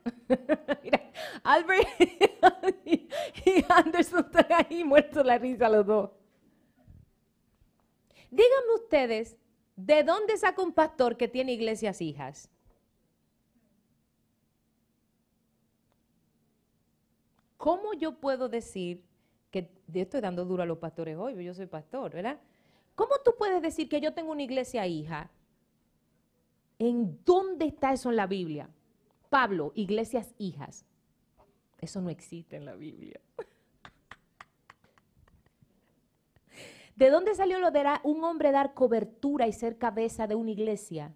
[0.83, 1.11] Mira,
[1.43, 1.87] Albert
[2.85, 6.09] y Anderson están ahí muertos la risa los dos.
[8.31, 9.37] Díganme ustedes,
[9.75, 12.49] ¿de dónde saca un pastor que tiene iglesias hijas?
[17.63, 19.05] ¿Cómo yo puedo decir
[19.49, 22.37] que yo estoy dando duro a los pastores hoy, yo soy pastor, ¿verdad?
[22.93, 25.31] ¿Cómo tú puedes decir que yo tengo una iglesia hija?
[26.77, 28.69] ¿En dónde está eso en la Biblia?
[29.29, 30.85] Pablo, iglesias hijas.
[31.79, 33.21] Eso no existe en la Biblia.
[36.97, 41.13] ¿De dónde salió lo de un hombre dar cobertura y ser cabeza de una iglesia?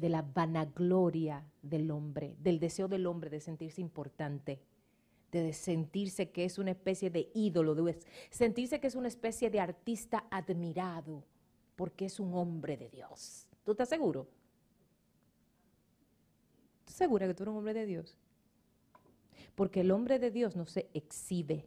[0.00, 4.60] De la vanagloria del hombre, del deseo del hombre de sentirse importante,
[5.30, 7.98] de sentirse que es una especie de ídolo, de
[8.30, 11.22] sentirse que es una especie de artista admirado,
[11.76, 13.46] porque es un hombre de Dios.
[13.64, 14.26] ¿Tú estás seguro?
[17.00, 18.16] segura que tú eres un hombre de Dios?
[19.54, 21.66] Porque el hombre de Dios no se exhibe.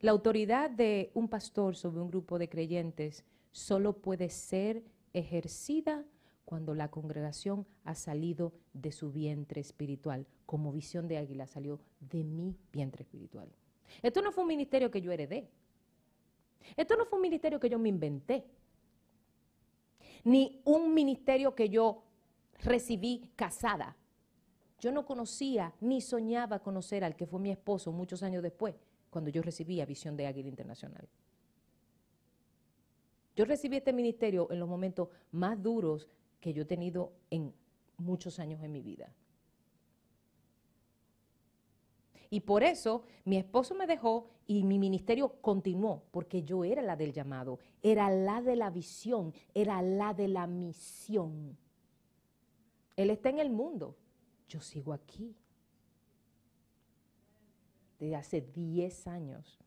[0.00, 6.04] La autoridad de un pastor sobre un grupo de creyentes solo puede ser ejercida
[6.44, 12.24] cuando la congregación ha salido de su vientre espiritual, como visión de águila salió de
[12.24, 13.48] mi vientre espiritual.
[14.02, 15.48] Esto no fue un ministerio que yo heredé.
[16.76, 18.44] Esto no fue un ministerio que yo me inventé
[20.24, 22.02] ni un ministerio que yo
[22.58, 23.96] recibí casada.
[24.80, 28.74] Yo no conocía ni soñaba conocer al que fue mi esposo muchos años después,
[29.10, 31.08] cuando yo recibí a Visión de Águila Internacional.
[33.36, 36.08] Yo recibí este ministerio en los momentos más duros
[36.40, 37.52] que yo he tenido en
[37.96, 39.12] muchos años en mi vida.
[42.30, 46.96] Y por eso mi esposo me dejó y mi ministerio continuó, porque yo era la
[46.96, 51.56] del llamado, era la de la visión, era la de la misión.
[52.96, 53.96] Él está en el mundo,
[54.48, 55.34] yo sigo aquí.
[57.98, 59.63] Desde hace 10 años.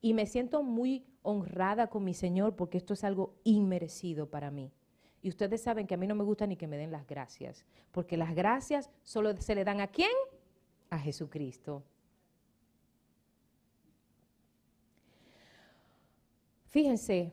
[0.00, 4.72] Y me siento muy honrada con mi Señor porque esto es algo inmerecido para mí.
[5.20, 7.64] Y ustedes saben que a mí no me gusta ni que me den las gracias,
[7.90, 10.10] porque las gracias solo se le dan a quién?
[10.90, 11.82] A Jesucristo.
[16.66, 17.32] Fíjense,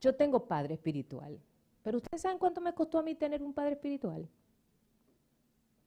[0.00, 1.40] yo tengo padre espiritual,
[1.82, 4.28] pero ustedes saben cuánto me costó a mí tener un padre espiritual.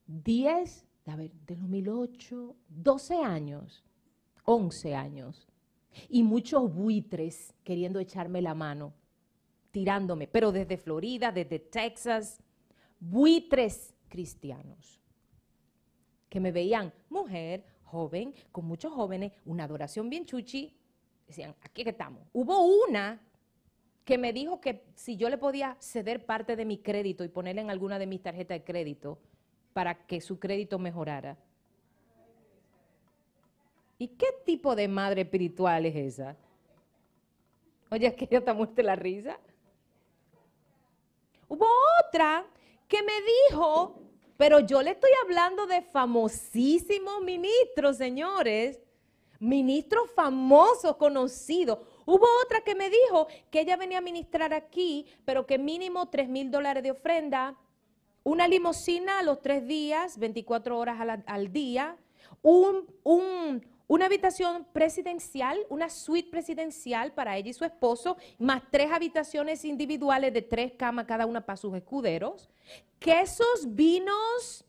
[0.06, 3.84] Diez, a ver, de 2008, 12 años,
[4.50, 5.46] 11 años,
[6.08, 8.92] y muchos buitres queriendo echarme la mano
[9.70, 12.42] tirándome, pero desde Florida, desde Texas,
[12.98, 15.00] buitres cristianos,
[16.28, 20.76] que me veían mujer, joven, con muchos jóvenes, una adoración bien chuchi,
[21.28, 22.26] decían, aquí que estamos.
[22.32, 23.20] Hubo una
[24.04, 27.60] que me dijo que si yo le podía ceder parte de mi crédito y ponerle
[27.60, 29.20] en alguna de mis tarjetas de crédito
[29.72, 31.38] para que su crédito mejorara.
[34.00, 36.34] ¿Y qué tipo de madre espiritual es esa?
[37.90, 39.38] Oye, es que yo te muerte la risa.
[41.46, 41.66] Hubo
[42.02, 42.46] otra
[42.88, 43.12] que me
[43.50, 44.00] dijo,
[44.38, 48.80] pero yo le estoy hablando de famosísimos ministros, señores,
[49.38, 51.80] ministros famosos, conocidos.
[52.06, 56.26] Hubo otra que me dijo que ella venía a ministrar aquí, pero que mínimo 3
[56.26, 57.54] mil dólares de ofrenda,
[58.22, 61.98] una limosina a los tres días, 24 horas al, al día,
[62.40, 68.92] un, un, una habitación presidencial, una suite presidencial para ella y su esposo, más tres
[68.92, 72.48] habitaciones individuales de tres camas cada una para sus escuderos,
[73.00, 74.64] quesos, vinos,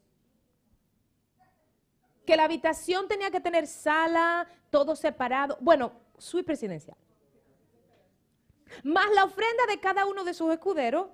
[2.25, 6.97] que la habitación tenía que tener sala, todo separado, bueno, suite presidencial.
[8.83, 11.09] Más la ofrenda de cada uno de sus escuderos,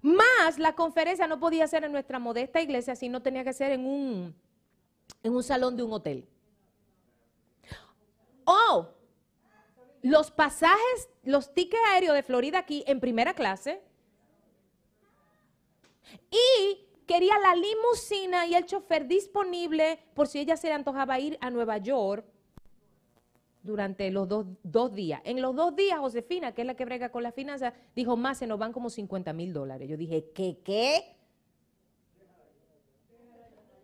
[0.00, 3.86] más la conferencia no podía ser en nuestra modesta iglesia, sino tenía que ser en
[3.86, 4.34] un,
[5.22, 6.26] en un salón de un hotel.
[8.44, 8.88] Oh,
[10.02, 13.80] los pasajes, los tickets aéreos de Florida aquí en primera clase.
[16.30, 21.38] Y quería la limusina y el chofer disponible por si ella se le antojaba ir
[21.40, 22.26] a Nueva York
[23.62, 25.20] durante los dos, dos, días.
[25.24, 28.38] En los dos días, Josefina, que es la que brega con la finanza, dijo, más
[28.38, 29.88] se nos van como 50 mil dólares.
[29.88, 31.16] Yo dije, ¿qué, qué?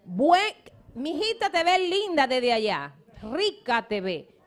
[0.05, 0.55] Buen,
[0.95, 4.38] mi hijita te ve linda desde allá, rica te ve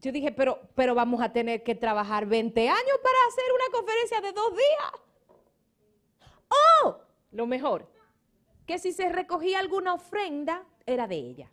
[0.00, 4.20] yo dije, pero, pero vamos a tener que trabajar 20 años para hacer una conferencia
[4.22, 6.30] de dos días.
[6.48, 6.96] ¡Oh!
[7.32, 7.86] Lo mejor,
[8.66, 11.50] que si se recogía alguna ofrenda, era de ella.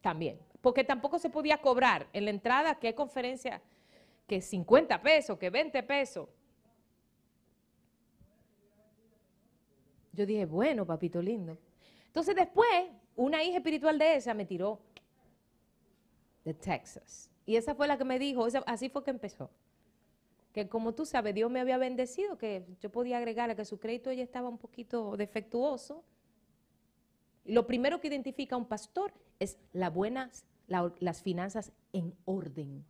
[0.00, 3.60] También, porque tampoco se podía cobrar en la entrada, que conferencia,
[4.28, 6.28] que 50 pesos, que 20 pesos.
[10.12, 11.58] Yo dije, bueno, papito lindo.
[12.06, 14.80] Entonces después, una hija espiritual de esa me tiró
[16.46, 17.28] de Texas.
[17.44, 19.50] Y esa fue la que me dijo, así fue que empezó.
[20.52, 23.78] Que como tú sabes, Dios me había bendecido, que yo podía agregar a que su
[23.78, 26.04] crédito ya estaba un poquito defectuoso.
[27.44, 32.84] Lo primero que identifica un pastor es la buenas, las finanzas en orden.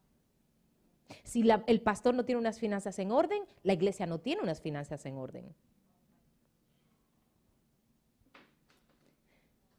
[1.25, 5.07] Si el pastor no tiene unas finanzas en orden, la iglesia no tiene unas finanzas
[5.07, 5.55] en orden.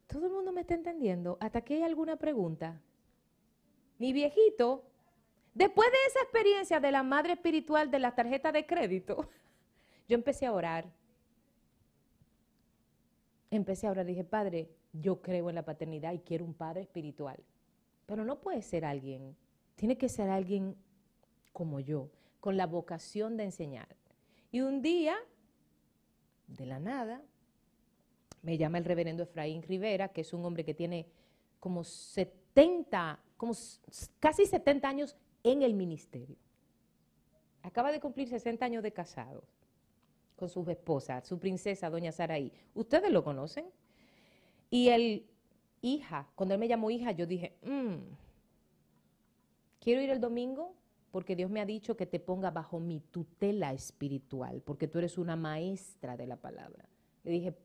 [0.07, 1.37] ¿Todo el mundo me está entendiendo?
[1.39, 2.81] ¿Hasta aquí hay alguna pregunta?
[3.97, 4.83] Mi viejito,
[5.53, 9.29] después de esa experiencia de la madre espiritual de la tarjeta de crédito,
[10.07, 10.85] yo empecé a orar.
[13.49, 17.37] Empecé a orar, dije, Padre, yo creo en la paternidad y quiero un padre espiritual.
[18.05, 19.35] Pero no puede ser alguien,
[19.75, 20.75] tiene que ser alguien
[21.53, 22.09] como yo,
[22.39, 23.87] con la vocación de enseñar.
[24.51, 25.15] Y un día,
[26.47, 27.21] de la nada,
[28.41, 31.07] me llama el reverendo Efraín Rivera, que es un hombre que tiene
[31.59, 33.53] como 70 como
[34.19, 36.35] casi 70 años en el ministerio.
[37.61, 39.43] Acaba de cumplir 60 años de casado
[40.35, 42.51] con su esposa, su princesa, doña Saraí.
[42.73, 43.65] ¿Ustedes lo conocen?
[44.69, 45.25] Y el
[45.81, 47.95] hija, cuando él me llamó hija, yo dije, mm,
[49.79, 50.75] quiero ir el domingo
[51.11, 55.17] porque Dios me ha dicho que te ponga bajo mi tutela espiritual, porque tú eres
[55.17, 56.87] una maestra de la palabra.
[57.23, 57.55] Le dije,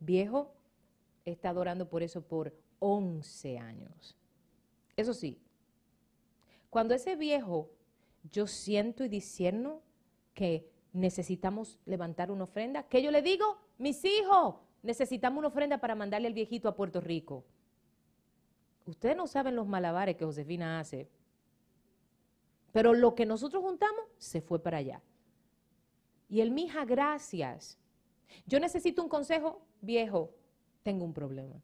[0.00, 0.54] viejo,
[1.24, 4.16] he estado orando por eso por 11 años.
[4.96, 5.38] Eso sí,
[6.70, 7.70] cuando ese viejo,
[8.32, 9.82] yo siento y discerno
[10.34, 12.84] que necesitamos levantar una ofrenda.
[12.84, 13.58] ¿Qué yo le digo?
[13.78, 17.44] Mis hijos, necesitamos una ofrenda para mandarle al viejito a Puerto Rico.
[18.86, 21.08] Ustedes no saben los malabares que Josefina hace.
[22.72, 25.00] Pero lo que nosotros juntamos se fue para allá.
[26.28, 27.78] Y el mija, gracias.
[28.46, 30.34] Yo necesito un consejo viejo.
[30.82, 31.62] Tengo un problema.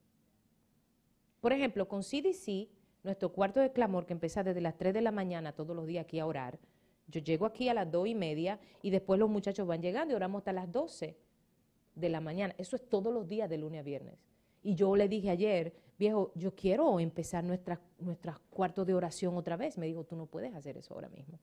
[1.41, 2.68] Por ejemplo, con CDC,
[3.03, 6.05] nuestro cuarto de clamor que empieza desde las 3 de la mañana todos los días
[6.05, 6.59] aquí a orar.
[7.09, 10.16] Yo llego aquí a las 2 y media y después los muchachos van llegando y
[10.16, 11.16] oramos hasta las 12
[11.94, 12.55] de la mañana.
[12.59, 14.18] Eso es todos los días de lunes a viernes.
[14.62, 19.78] Y yo le dije ayer, viejo, yo quiero empezar nuestros cuartos de oración otra vez.
[19.78, 21.38] Me dijo, tú no puedes hacer eso ahora mismo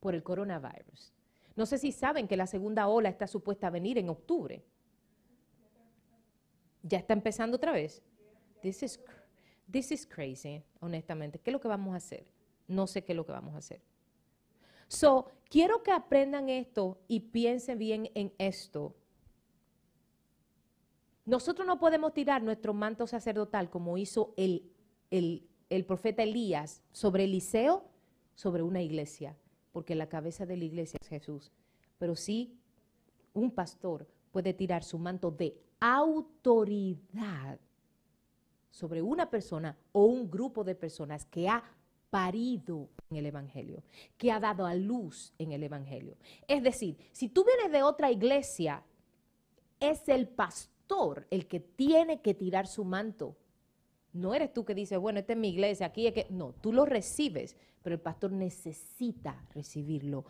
[0.00, 1.12] por el coronavirus.
[1.54, 4.64] No sé si saben que la segunda ola está supuesta a venir en octubre.
[6.82, 8.02] Ya está empezando otra vez.
[8.62, 9.00] This is,
[9.70, 11.38] this is crazy, honestamente.
[11.38, 12.26] ¿Qué es lo que vamos a hacer?
[12.68, 13.82] No sé qué es lo que vamos a hacer.
[14.88, 18.96] So, quiero que aprendan esto y piensen bien en esto.
[21.24, 24.72] Nosotros no podemos tirar nuestro manto sacerdotal como hizo el,
[25.10, 27.84] el, el profeta Elías sobre Eliseo,
[28.34, 29.36] sobre una iglesia,
[29.70, 31.52] porque la cabeza de la iglesia es Jesús.
[31.98, 32.58] Pero sí,
[33.32, 37.60] un pastor puede tirar su manto de autoridad
[38.70, 41.62] sobre una persona o un grupo de personas que ha
[42.10, 43.82] parido en el Evangelio,
[44.16, 46.16] que ha dado a luz en el Evangelio.
[46.46, 48.82] Es decir, si tú vienes de otra iglesia,
[49.78, 53.36] es el pastor el que tiene que tirar su manto.
[54.12, 56.26] No eres tú que dices, bueno, esta es mi iglesia, aquí es que...
[56.30, 60.24] No, tú lo recibes, pero el pastor necesita recibirlo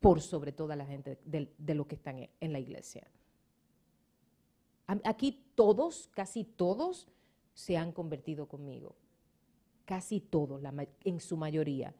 [0.00, 3.08] por sobre toda la gente de, de lo que están en la iglesia.
[5.04, 7.08] Aquí todos, casi todos,
[7.54, 8.94] se han convertido conmigo.
[9.84, 10.62] Casi todos,
[11.04, 11.94] en su mayoría.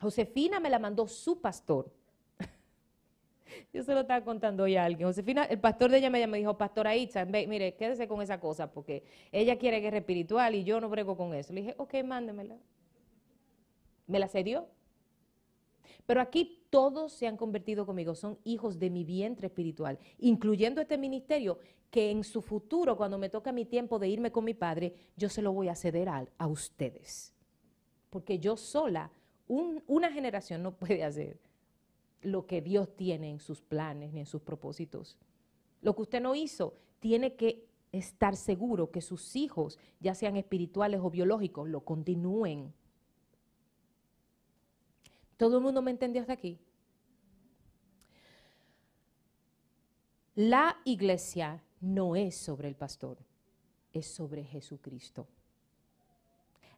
[0.00, 1.90] Josefina me la mandó su pastor.
[3.72, 5.08] Yo se lo estaba contando hoy a alguien.
[5.08, 9.04] Josefina, el pastor de ella me dijo, pastora Itza, mire, quédese con esa cosa, porque
[9.32, 11.52] ella quiere guerra espiritual y yo no brego con eso.
[11.52, 12.56] Le dije, ok, mándemela.
[14.06, 14.68] Me la cedió.
[16.06, 20.98] Pero aquí todos se han convertido conmigo, son hijos de mi vientre espiritual, incluyendo este
[20.98, 21.58] ministerio,
[21.90, 25.28] que en su futuro, cuando me toca mi tiempo de irme con mi padre, yo
[25.28, 27.32] se lo voy a ceder a, a ustedes.
[28.10, 29.12] Porque yo sola,
[29.46, 31.38] una generación no puede hacer
[32.22, 35.16] lo que Dios tiene en sus planes ni en sus propósitos.
[35.82, 41.00] Lo que usted no hizo, tiene que estar seguro que sus hijos, ya sean espirituales
[41.02, 42.72] o biológicos, lo continúen
[45.36, 46.58] ¿Todo el mundo me entendió hasta aquí?
[50.34, 53.18] La iglesia no es sobre el pastor,
[53.92, 55.28] es sobre Jesucristo.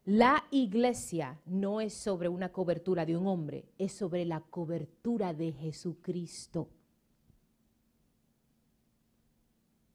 [0.05, 5.51] La iglesia no es sobre una cobertura de un hombre, es sobre la cobertura de
[5.51, 6.69] Jesucristo.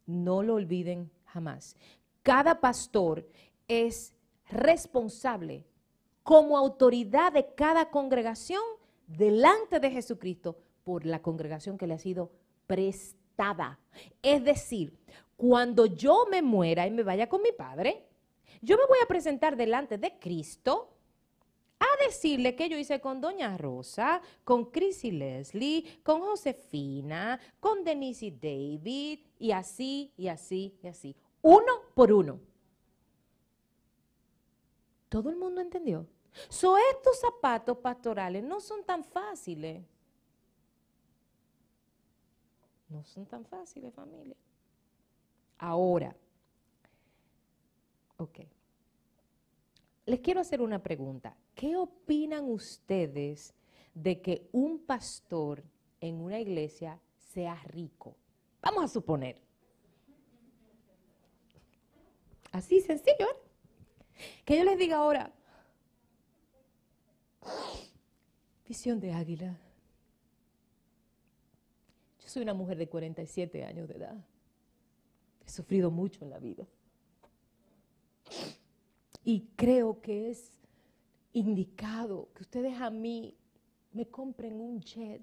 [0.07, 1.77] No lo olviden jamás.
[2.23, 3.27] Cada pastor
[3.69, 4.13] es
[4.51, 5.65] responsable
[6.23, 8.63] como autoridad de cada congregación
[9.07, 12.31] delante de Jesucristo por la congregación que le ha sido
[12.67, 13.79] prestada.
[14.23, 14.99] Es decir,
[15.37, 18.07] cuando yo me muera y me vaya con mi padre,
[18.61, 20.89] yo me voy a presentar delante de Cristo
[21.81, 27.83] a decirle que yo hice con Doña Rosa, con Chris y Leslie, con Josefina, con
[27.83, 31.17] Denise y David, y así, y así, y así.
[31.43, 32.39] Uno por uno.
[35.13, 36.07] ¿Todo el mundo entendió?
[36.49, 39.85] So, estos zapatos pastorales no son tan fáciles.
[42.89, 44.35] No son tan fáciles, familia.
[45.59, 46.17] Ahora,
[48.17, 48.39] ok.
[50.07, 51.37] Les quiero hacer una pregunta.
[51.55, 53.53] ¿Qué opinan ustedes
[53.93, 55.63] de que un pastor
[56.01, 58.17] en una iglesia sea rico?
[58.63, 59.43] Vamos a suponer.
[62.51, 63.52] Así sencillo, ¿eh?
[64.45, 65.33] Que yo les diga ahora,
[68.67, 69.57] visión de águila.
[72.21, 74.17] Yo soy una mujer de 47 años de edad.
[75.47, 76.67] He sufrido mucho en la vida.
[79.25, 80.51] Y creo que es
[81.33, 83.37] indicado que ustedes a mí
[83.93, 85.23] me compren un jet,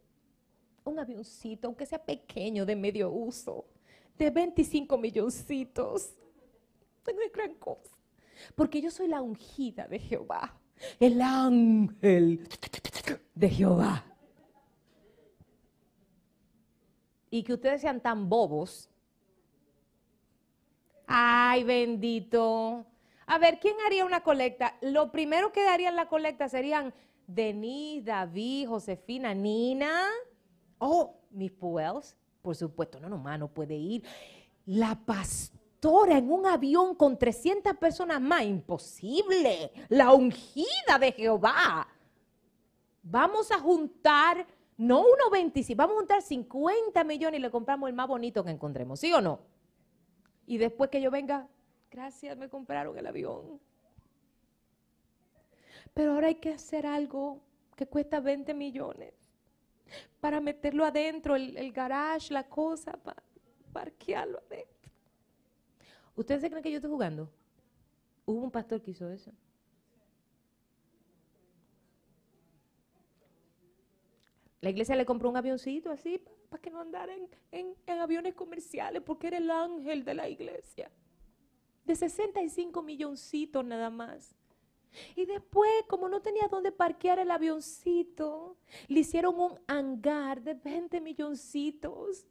[0.83, 3.65] un avioncito, aunque sea pequeño, de medio uso,
[4.17, 6.13] de 25 milloncitos.
[7.05, 7.98] No es gran cosa.
[8.55, 10.59] Porque yo soy la ungida de Jehová,
[10.99, 12.47] el ángel
[13.35, 14.05] de Jehová.
[17.31, 18.89] Y que ustedes sean tan bobos.
[21.05, 22.85] Ay, bendito.
[23.27, 24.75] A ver, ¿quién haría una colecta?
[24.81, 26.93] Lo primero que darían la colecta serían
[27.27, 30.07] Denise, David, Josefina, Nina.
[30.79, 32.17] Oh, mis Puels.
[32.41, 34.03] Por supuesto, no, no, no puede ir.
[34.65, 38.43] La pastora en un avión con 300 personas más.
[38.43, 39.71] Imposible.
[39.89, 41.87] La ungida de Jehová.
[43.01, 44.45] Vamos a juntar,
[44.77, 48.99] no 1.25, vamos a juntar 50 millones y le compramos el más bonito que encontremos.
[48.99, 49.39] ¿Sí o no?
[50.45, 51.47] Y después que yo venga,
[51.89, 53.59] gracias, me compraron el avión.
[55.93, 57.41] Pero ahora hay que hacer algo
[57.75, 59.13] que cuesta 20 millones
[60.19, 63.23] para meterlo adentro, el, garage, la cosa, para
[63.71, 64.78] parquearlo adentro.
[66.19, 67.29] ¿Ustedes se creen que yo estoy jugando?
[68.25, 69.31] Hubo un pastor que hizo eso.
[74.59, 77.15] La iglesia le compró un avioncito así para que no andara
[77.53, 80.91] en, aviones comerciales, porque era el ángel de la iglesia.
[81.85, 84.35] De 65 milloncitos nada más.
[85.15, 88.57] Y después, como no tenía dónde parquear el avioncito,
[88.89, 92.25] le hicieron un hangar de 20 milloncitos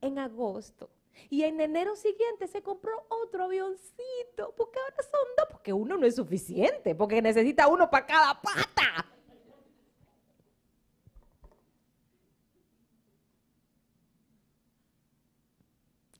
[0.00, 0.90] en agosto.
[1.28, 6.06] Y en enero siguiente se compró otro avioncito, porque ahora son dos, porque uno no
[6.06, 9.06] es suficiente, porque necesita uno para cada pata.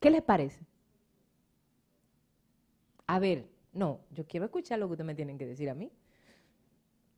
[0.00, 0.66] ¿Qué les parece?
[3.06, 5.92] A ver, no, yo quiero escuchar lo que ustedes me tienen que decir a mí.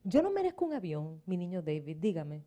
[0.05, 2.45] Yo no merezco un avión, mi niño David, dígame.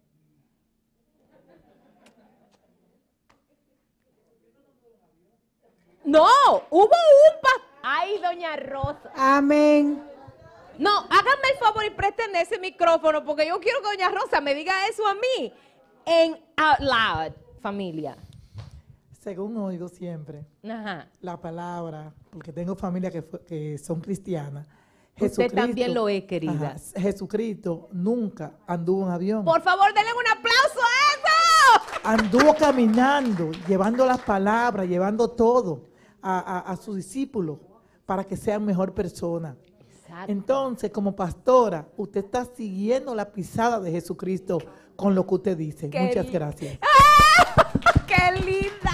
[6.05, 6.27] No,
[6.69, 7.49] hubo un pa
[7.83, 9.11] Ay, doña Rosa.
[9.15, 10.03] Amén.
[10.77, 14.55] No, háganme el favor y presten ese micrófono porque yo quiero que doña Rosa me
[14.55, 15.53] diga eso a mí
[16.05, 18.17] en out loud, familia
[19.25, 24.67] según oigo siempre, la palabra, porque tengo familia que, son cristianas.
[25.19, 26.75] Usted también lo es, querida.
[26.95, 29.43] Jesucristo nunca anduvo en avión.
[29.43, 32.07] Por favor, denle un aplauso a eso.
[32.07, 35.94] Anduvo caminando, llevando las palabras, llevando todo
[36.25, 37.59] a, sus discípulos
[38.05, 39.55] para que sean mejor personas.
[40.27, 44.59] Entonces, como pastora, usted está siguiendo la pisada de Jesucristo
[44.95, 45.87] con lo que usted dice.
[45.87, 46.79] Muchas gracias.
[46.81, 47.71] ¡Ah!
[48.07, 48.91] ¡Qué linda!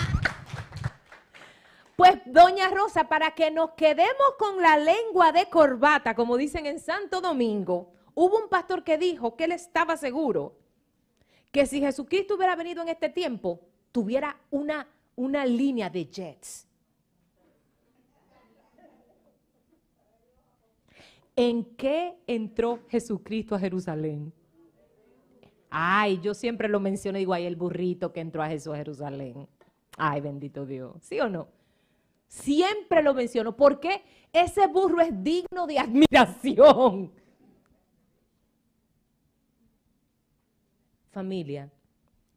[1.96, 6.80] Pues, doña Rosa, para que nos quedemos con la lengua de corbata, como dicen en
[6.80, 10.58] Santo Domingo, hubo un pastor que dijo que él estaba seguro
[11.52, 13.62] que si Jesucristo hubiera venido en este tiempo,
[13.92, 16.66] tuviera una, una línea de jets.
[21.36, 24.34] ¿En qué entró Jesucristo a Jerusalén?
[25.70, 29.48] Ay, yo siempre lo menciono, digo, ay, el burrito que entró a Jesús a Jerusalén.
[29.98, 30.98] Ay, bendito Dios.
[31.02, 31.48] ¿Sí o no?
[32.28, 34.04] Siempre lo menciono porque
[34.34, 37.12] ese burro es digno de admiración.
[41.12, 41.70] Familia,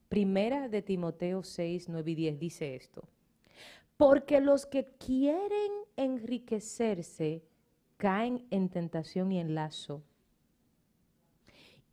[0.09, 3.09] primera de Timoteo 6, 9 y 10 dice esto.
[3.97, 7.45] Porque los que quieren enriquecerse
[8.05, 10.03] caen en tentación y en lazo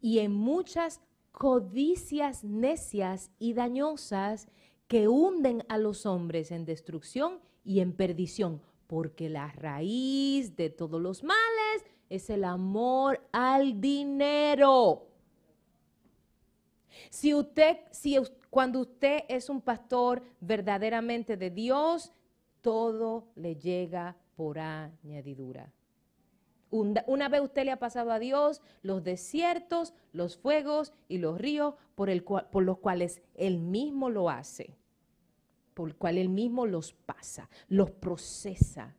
[0.02, 1.00] y en muchas
[1.32, 4.50] codicias necias y dañosas
[4.90, 11.02] que hunden a los hombres en destrucción y en perdición, porque la raíz de todos
[11.02, 15.08] los males es el amor al dinero.
[17.10, 18.18] Si usted, si
[18.50, 22.12] cuando usted es un pastor verdaderamente de Dios,
[22.60, 25.72] todo le llega por añadidura.
[26.72, 31.76] Una vez usted le ha pasado a Dios los desiertos, los fuegos y los ríos
[31.96, 32.10] por,
[32.64, 34.78] los cuales Él mismo lo hace
[35.74, 38.96] por el cual él mismo los pasa, los procesa.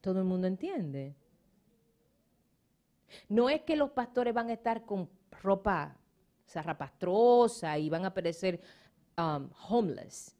[0.00, 1.14] Todo el mundo entiende.
[3.28, 5.08] No es que los pastores van a estar con
[5.42, 5.96] ropa
[6.48, 8.60] zarrapastrosa y van a parecer
[9.16, 10.34] um, homeless.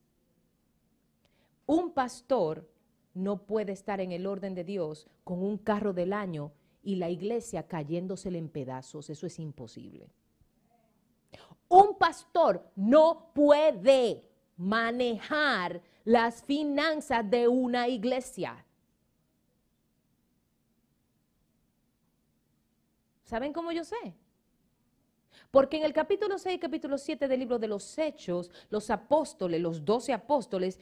[1.67, 2.69] Un pastor
[3.15, 6.53] no puede estar en el orden de Dios con un carro del año
[6.83, 9.11] y la iglesia cayéndosele en pedazos.
[9.11, 10.11] Eso es imposible.
[11.69, 14.25] Un pastor no puede
[14.57, 18.65] manejar las finanzas de una iglesia.
[23.25, 24.15] ¿Saben cómo yo sé?
[25.51, 29.61] Porque en el capítulo 6 y capítulo 7 del libro de los Hechos, los apóstoles,
[29.61, 30.79] los doce apóstoles,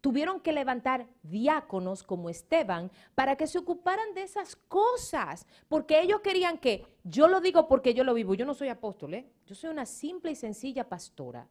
[0.00, 6.20] tuvieron que levantar diáconos como Esteban para que se ocuparan de esas cosas, porque ellos
[6.20, 9.26] querían que, yo lo digo porque yo lo vivo, yo no soy apóstol, ¿eh?
[9.46, 11.48] yo soy una simple y sencilla pastora.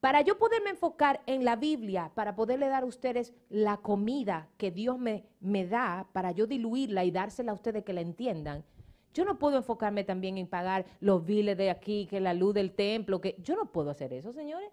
[0.00, 4.70] Para yo poderme enfocar en la Biblia, para poderle dar a ustedes la comida que
[4.70, 8.64] Dios me, me da, para yo diluirla y dársela a ustedes que la entiendan,
[9.12, 12.72] yo no puedo enfocarme también en pagar los biles de aquí, que la luz del
[12.72, 14.70] templo, que yo no puedo hacer eso, señores.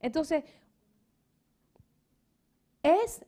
[0.00, 0.44] Entonces,
[2.82, 3.24] es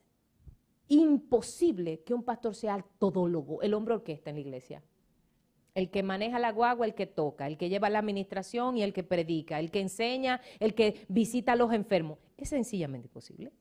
[0.88, 4.82] imposible que un pastor sea el todólogo, el hombre orquesta en la iglesia.
[5.74, 8.92] El que maneja la guagua, el que toca, el que lleva la administración y el
[8.92, 12.18] que predica, el que enseña, el que visita a los enfermos.
[12.36, 13.52] Es sencillamente imposible.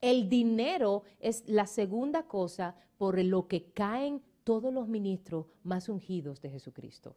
[0.00, 6.40] El dinero es la segunda cosa por lo que caen todos los ministros más ungidos
[6.40, 7.16] de Jesucristo.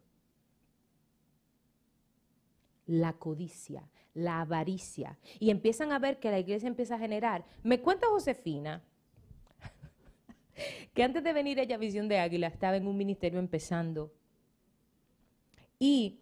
[2.86, 5.17] La codicia, la avaricia.
[5.39, 7.45] Y empiezan a ver que la iglesia empieza a generar.
[7.63, 8.84] Me cuenta Josefina
[10.93, 14.11] que antes de venir ella a Visión de Águila estaba en un ministerio empezando.
[15.79, 16.19] Y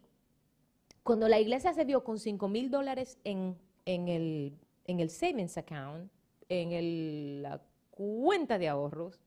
[1.03, 6.12] cuando la iglesia se vio con 5 mil dólares en, el, en el savings account,
[6.49, 9.20] en la cuenta de ahorros,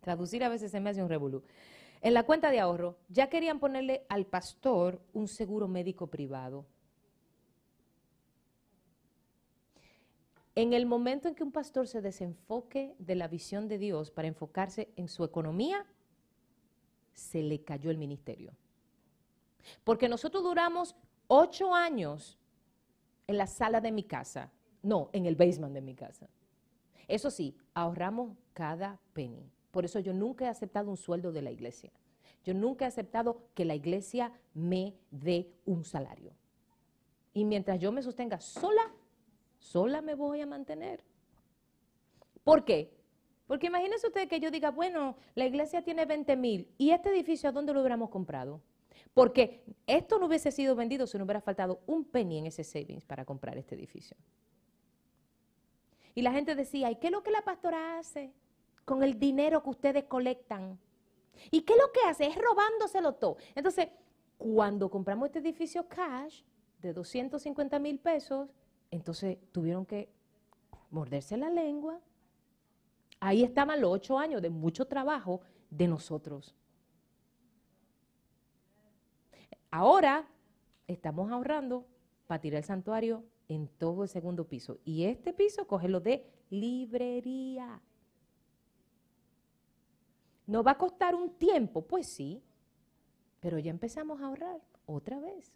[0.00, 1.42] traducir a veces se me hace un revolú,
[2.00, 6.66] en la cuenta de ahorro ya querían ponerle al pastor un seguro médico privado.
[10.54, 14.28] En el momento en que un pastor se desenfoque de la visión de Dios para
[14.28, 15.84] enfocarse en su economía,
[17.12, 18.52] se le cayó el ministerio.
[19.84, 20.96] Porque nosotros duramos
[21.28, 22.38] ocho años
[23.26, 24.50] en la sala de mi casa,
[24.82, 26.28] no, en el basement de mi casa.
[27.08, 29.50] Eso sí, ahorramos cada penny.
[29.76, 31.92] Por eso yo nunca he aceptado un sueldo de la iglesia.
[32.44, 36.32] Yo nunca he aceptado que la iglesia me dé un salario.
[37.34, 38.90] Y mientras yo me sostenga sola,
[39.58, 41.04] sola me voy a mantener.
[42.42, 42.90] ¿Por qué?
[43.46, 47.50] Porque imagínense ustedes que yo diga, bueno, la iglesia tiene 20 mil y este edificio,
[47.50, 48.62] ¿a dónde lo hubiéramos comprado?
[49.12, 53.04] Porque esto no hubiese sido vendido si no hubiera faltado un penny en ese savings
[53.04, 54.16] para comprar este edificio.
[56.14, 58.32] Y la gente decía, ¿y qué es lo que la pastora hace
[58.86, 60.78] con el dinero que ustedes colectan?
[61.50, 62.26] ¿Y qué es lo que hace?
[62.26, 63.36] Es robándoselo todo.
[63.54, 63.88] Entonces,
[64.38, 66.42] cuando compramos este edificio cash
[66.80, 68.48] de 250 mil pesos,
[68.90, 70.08] entonces tuvieron que
[70.90, 72.00] morderse la lengua.
[73.20, 76.54] Ahí estaban los ocho años de mucho trabajo de nosotros.
[79.70, 80.28] Ahora
[80.86, 81.86] estamos ahorrando
[82.26, 84.78] para tirar el santuario en todo el segundo piso.
[84.84, 87.80] Y este piso, lo de librería.
[90.46, 91.82] ¿No va a costar un tiempo?
[91.82, 92.42] Pues sí,
[93.40, 95.52] pero ya empezamos a ahorrar otra vez.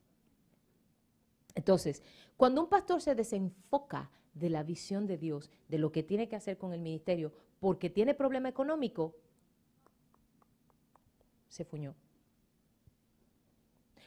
[1.55, 2.03] Entonces,
[2.37, 6.37] cuando un pastor se desenfoca de la visión de Dios, de lo que tiene que
[6.37, 9.15] hacer con el ministerio, porque tiene problema económico,
[11.49, 11.95] se fuñó.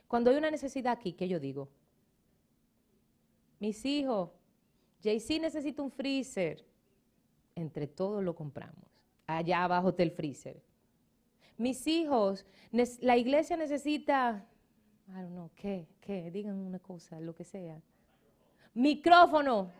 [0.08, 1.70] Cuando hay una necesidad aquí, ¿qué yo digo?
[3.60, 4.30] Mis hijos,
[5.02, 6.66] JC necesita un freezer.
[7.56, 8.86] Entre todos lo compramos.
[9.28, 10.62] Allá abajo está el freezer.
[11.58, 12.46] Mis hijos,
[13.02, 14.46] la iglesia necesita,
[15.10, 15.88] I don't know, ¿qué?
[16.02, 16.32] ¿Qué?
[16.32, 17.82] Digan una cosa, lo que sea.
[18.74, 19.72] Micrófono.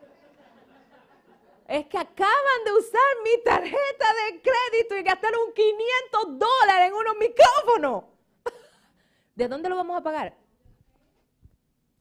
[1.68, 7.16] Es que acaban de usar mi tarjeta de crédito y gastaron 500 dólares en unos
[7.18, 8.04] micrófonos.
[9.36, 10.38] ¿De dónde lo vamos a pagar?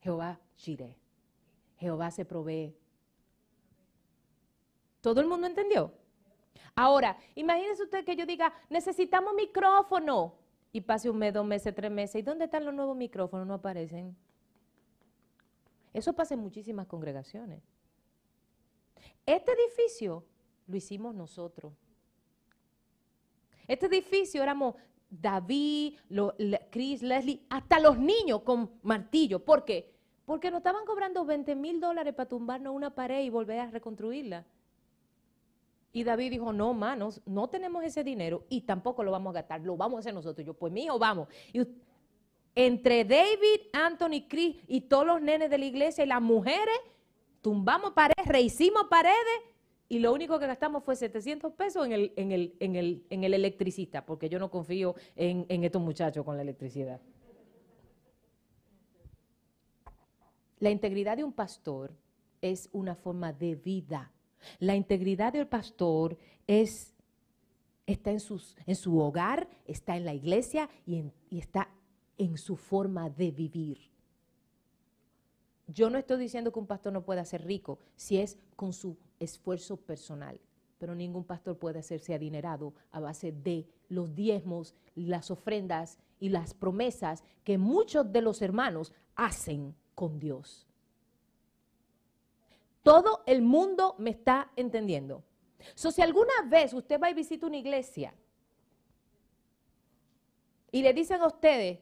[0.00, 0.96] Jehová Jireh.
[1.76, 2.76] Jehová se provee.
[5.00, 5.92] ¿Todo el mundo entendió?
[6.74, 10.34] Ahora, imagínese usted que yo diga, necesitamos micrófono.
[10.74, 12.16] Y pase un mes, dos meses, tres meses.
[12.16, 13.46] ¿Y dónde están los nuevos micrófonos?
[13.46, 14.16] No aparecen.
[15.92, 17.62] Eso pasa en muchísimas congregaciones.
[19.26, 20.24] Este edificio
[20.66, 21.74] lo hicimos nosotros.
[23.68, 24.74] Este edificio éramos
[25.10, 25.98] David,
[26.70, 29.44] Chris, Leslie, hasta los niños con martillo.
[29.44, 29.94] ¿Por qué?
[30.24, 34.46] Porque nos estaban cobrando 20 mil dólares para tumbarnos una pared y volver a reconstruirla.
[35.92, 39.60] Y David dijo, no, manos, no tenemos ese dinero y tampoco lo vamos a gastar,
[39.60, 40.46] lo vamos a hacer nosotros.
[40.46, 41.28] yo, pues mío, vamos.
[41.52, 41.60] Y
[42.54, 46.78] entre David, Anthony, Chris y todos los nenes de la iglesia y las mujeres,
[47.42, 49.16] tumbamos paredes, rehicimos paredes
[49.88, 53.24] y lo único que gastamos fue 700 pesos en el, en el, en el, en
[53.24, 57.00] el electricista, porque yo no confío en, en estos muchachos con la electricidad.
[60.58, 61.92] La integridad de un pastor
[62.40, 64.10] es una forma de vida.
[64.58, 66.94] La integridad del pastor es,
[67.86, 71.68] está en su hogar, está en la iglesia y, y está
[72.18, 73.78] en su forma de vivir.
[75.66, 78.96] Yo no estoy diciendo que un pastor no pueda ser rico si es con su
[79.18, 80.38] esfuerzo personal,
[80.78, 86.54] pero ningún pastor puede hacerse adinerado a base de los diezmos, las ofrendas y las
[86.54, 90.66] promesas que muchos de los hermanos hacen con Dios.
[92.82, 95.22] Todo el mundo me está entendiendo.
[95.74, 98.14] So, si alguna vez usted va y visita una iglesia
[100.70, 101.78] y le dicen a ustedes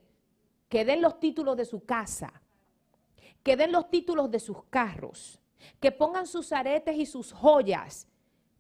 [0.69, 2.43] que den los títulos de su casa,
[3.43, 5.41] que den los títulos de sus carros,
[5.81, 8.07] que pongan sus aretes y sus joyas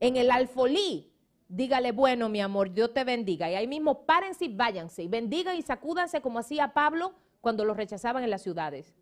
[0.01, 1.13] en el alfolí,
[1.49, 3.51] dígale, bueno, mi amor, Dios te bendiga.
[3.51, 7.77] Y ahí mismo párense y váyanse, y bendigan y sacúdanse como hacía Pablo cuando los
[7.77, 8.95] rechazaban en las ciudades.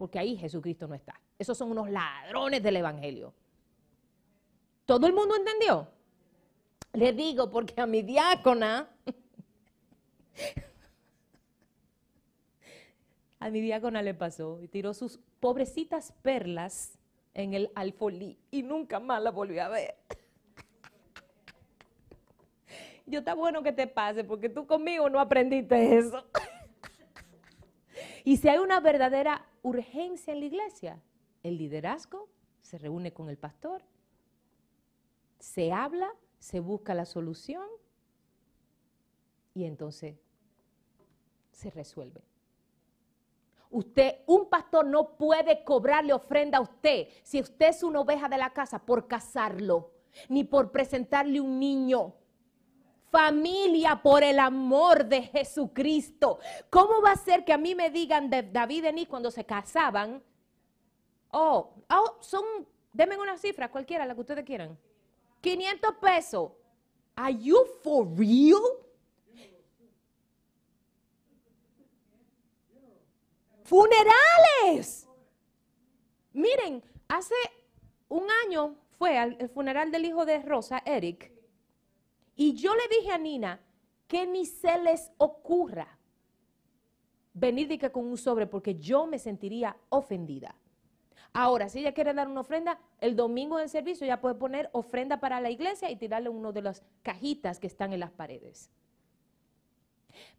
[0.00, 1.20] Porque ahí Jesucristo no está.
[1.38, 3.34] Esos son unos ladrones del Evangelio.
[4.86, 5.88] ¿Todo el mundo entendió?
[6.94, 8.88] Le digo porque a mi diácona,
[13.40, 16.98] a mi diácona le pasó y tiró sus pobrecitas perlas
[17.34, 19.96] en el alfolí y nunca más la volvió a ver.
[23.04, 26.24] Yo está bueno que te pase porque tú conmigo no aprendiste eso.
[28.24, 31.02] y si hay una verdadera urgencia en la iglesia,
[31.42, 32.28] el liderazgo
[32.62, 33.82] se reúne con el pastor,
[35.38, 37.66] se habla, se busca la solución
[39.54, 40.16] y entonces
[41.52, 42.22] se resuelve.
[43.70, 48.38] Usted, un pastor no puede cobrarle ofrenda a usted si usted es una oveja de
[48.38, 49.92] la casa por casarlo,
[50.28, 52.14] ni por presentarle un niño,
[53.10, 56.38] familia por el amor de Jesucristo.
[56.70, 60.22] ¿Cómo va a ser que a mí me digan de David y cuando se casaban?
[61.30, 62.44] Oh, oh, son,
[62.92, 64.78] denme una cifra, cualquiera, la que ustedes quieran.
[65.40, 66.52] 500 pesos.
[67.16, 68.60] Are you for real?
[73.64, 75.06] Funerales.
[76.32, 77.34] Miren, hace
[78.08, 81.32] un año fue el funeral del hijo de Rosa, Eric,
[82.40, 83.60] y yo le dije a Nina
[84.08, 85.98] que ni se les ocurra
[87.34, 90.54] venir de que con un sobre porque yo me sentiría ofendida.
[91.34, 95.20] Ahora, si ella quiere dar una ofrenda, el domingo del servicio ya puede poner ofrenda
[95.20, 98.70] para la iglesia y tirarle uno de las cajitas que están en las paredes.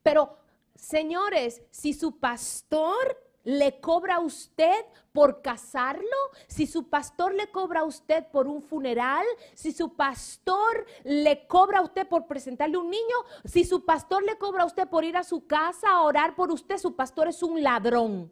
[0.02, 0.39] Pero,
[0.74, 6.04] señores, si su pastor le cobra a usted por casarlo,
[6.48, 11.80] si su pastor le cobra a usted por un funeral, si su pastor le cobra
[11.80, 13.16] a usted por presentarle un niño,
[13.46, 16.52] si su pastor le cobra a usted por ir a su casa a orar por
[16.52, 18.32] usted, su pastor es un ladrón.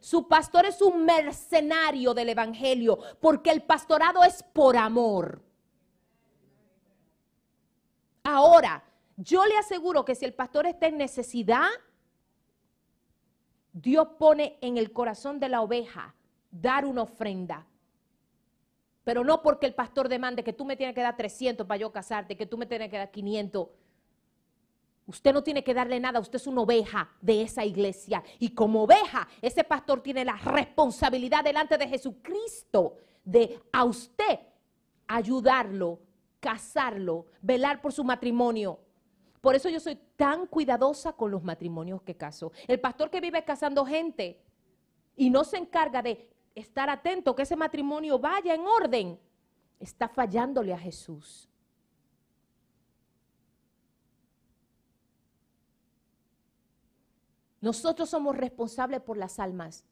[0.00, 5.42] Su pastor es un mercenario del Evangelio, porque el pastorado es por amor.
[8.22, 8.84] Ahora,
[9.16, 11.68] yo le aseguro que si el pastor está en necesidad,
[13.76, 16.14] Dios pone en el corazón de la oveja
[16.50, 17.66] dar una ofrenda.
[19.04, 21.92] Pero no porque el pastor demande que tú me tienes que dar 300 para yo
[21.92, 23.68] casarte, que tú me tienes que dar 500.
[25.08, 28.24] Usted no tiene que darle nada, usted es una oveja de esa iglesia.
[28.38, 34.40] Y como oveja, ese pastor tiene la responsabilidad delante de Jesucristo de a usted
[35.06, 36.00] ayudarlo,
[36.40, 38.80] casarlo, velar por su matrimonio.
[39.46, 42.50] Por eso yo soy tan cuidadosa con los matrimonios que caso.
[42.66, 44.42] El pastor que vive casando gente
[45.14, 49.20] y no se encarga de estar atento que ese matrimonio vaya en orden,
[49.78, 51.48] está fallándole a Jesús.
[57.60, 59.84] Nosotros somos responsables por las almas.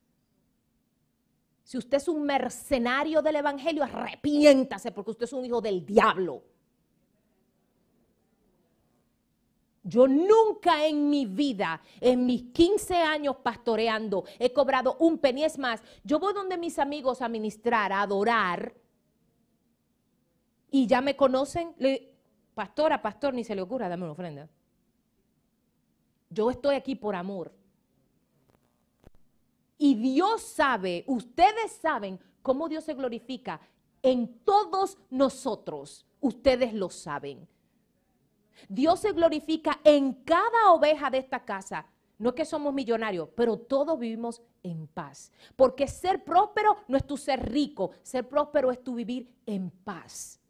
[1.62, 6.42] Si usted es un mercenario del Evangelio, arrepiéntase porque usted es un hijo del diablo.
[9.84, 15.44] Yo nunca en mi vida, en mis 15 años pastoreando, he cobrado un penny.
[15.44, 18.74] Es más, yo voy donde mis amigos a ministrar, a adorar,
[20.74, 21.72] y ya me conocen.
[21.78, 22.12] Le,
[22.52, 24.48] pastora, pastor, ni se le ocurra, dame una ofrenda.
[26.30, 27.54] Yo estoy aquí por amor.
[29.78, 33.60] Y Dios sabe, ustedes saben cómo Dios se glorifica
[34.02, 36.06] en todos nosotros.
[36.20, 37.46] Ustedes lo saben.
[38.68, 41.86] Dios se glorifica en cada oveja de esta casa.
[42.18, 45.32] No es que somos millonarios, pero todos vivimos en paz.
[45.56, 50.40] Porque ser próspero no es tu ser rico, ser próspero es tu vivir en paz,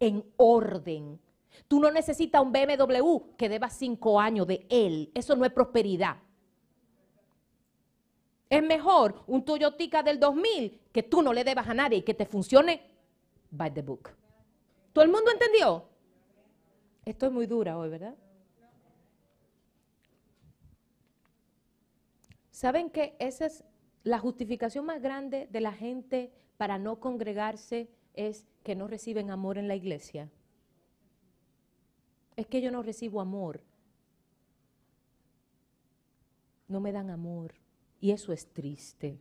[0.00, 1.20] en orden.
[1.68, 5.10] Tú no necesitas un BMW que deba cinco años de él.
[5.14, 6.16] Eso no es prosperidad.
[8.48, 12.14] Es mejor un Toyotica del 2000 que tú no le debas a nadie y que
[12.14, 12.90] te funcione
[13.50, 14.10] by the book.
[14.92, 15.91] ¿Todo el mundo entendió?
[17.04, 18.16] Esto es muy dura hoy, ¿verdad?
[22.50, 23.64] ¿Saben que esa es
[24.04, 27.90] la justificación más grande de la gente para no congregarse?
[28.14, 30.30] Es que no reciben amor en la iglesia.
[32.36, 33.64] Es que yo no recibo amor.
[36.68, 37.54] No me dan amor.
[38.00, 39.20] Y eso es triste.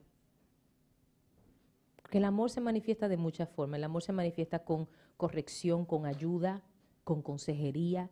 [2.01, 3.79] Porque el amor se manifiesta de muchas formas.
[3.79, 6.63] El amor se manifiesta con corrección, con ayuda,
[7.03, 8.09] con consejería.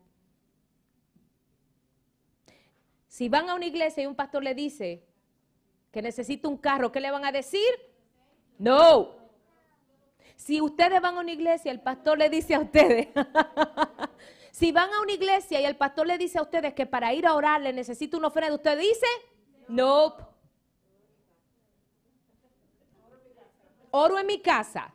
[3.08, 5.04] Si van a una iglesia y un pastor le dice
[5.90, 7.68] que necesita un carro, ¿qué le van a decir?
[8.58, 9.16] No.
[10.36, 13.08] Si ustedes van a una iglesia, el pastor le dice a ustedes,
[14.52, 17.26] si van a una iglesia y el pastor le dice a ustedes que para ir
[17.26, 19.06] a orar le necesita una ofrenda, ¿usted dice?
[19.68, 20.16] No.
[23.90, 24.94] Oro en mi casa.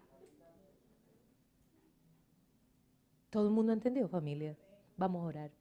[3.36, 4.55] ¿Todo el mundo entendió, familia?
[4.95, 5.51] Vamos a orar.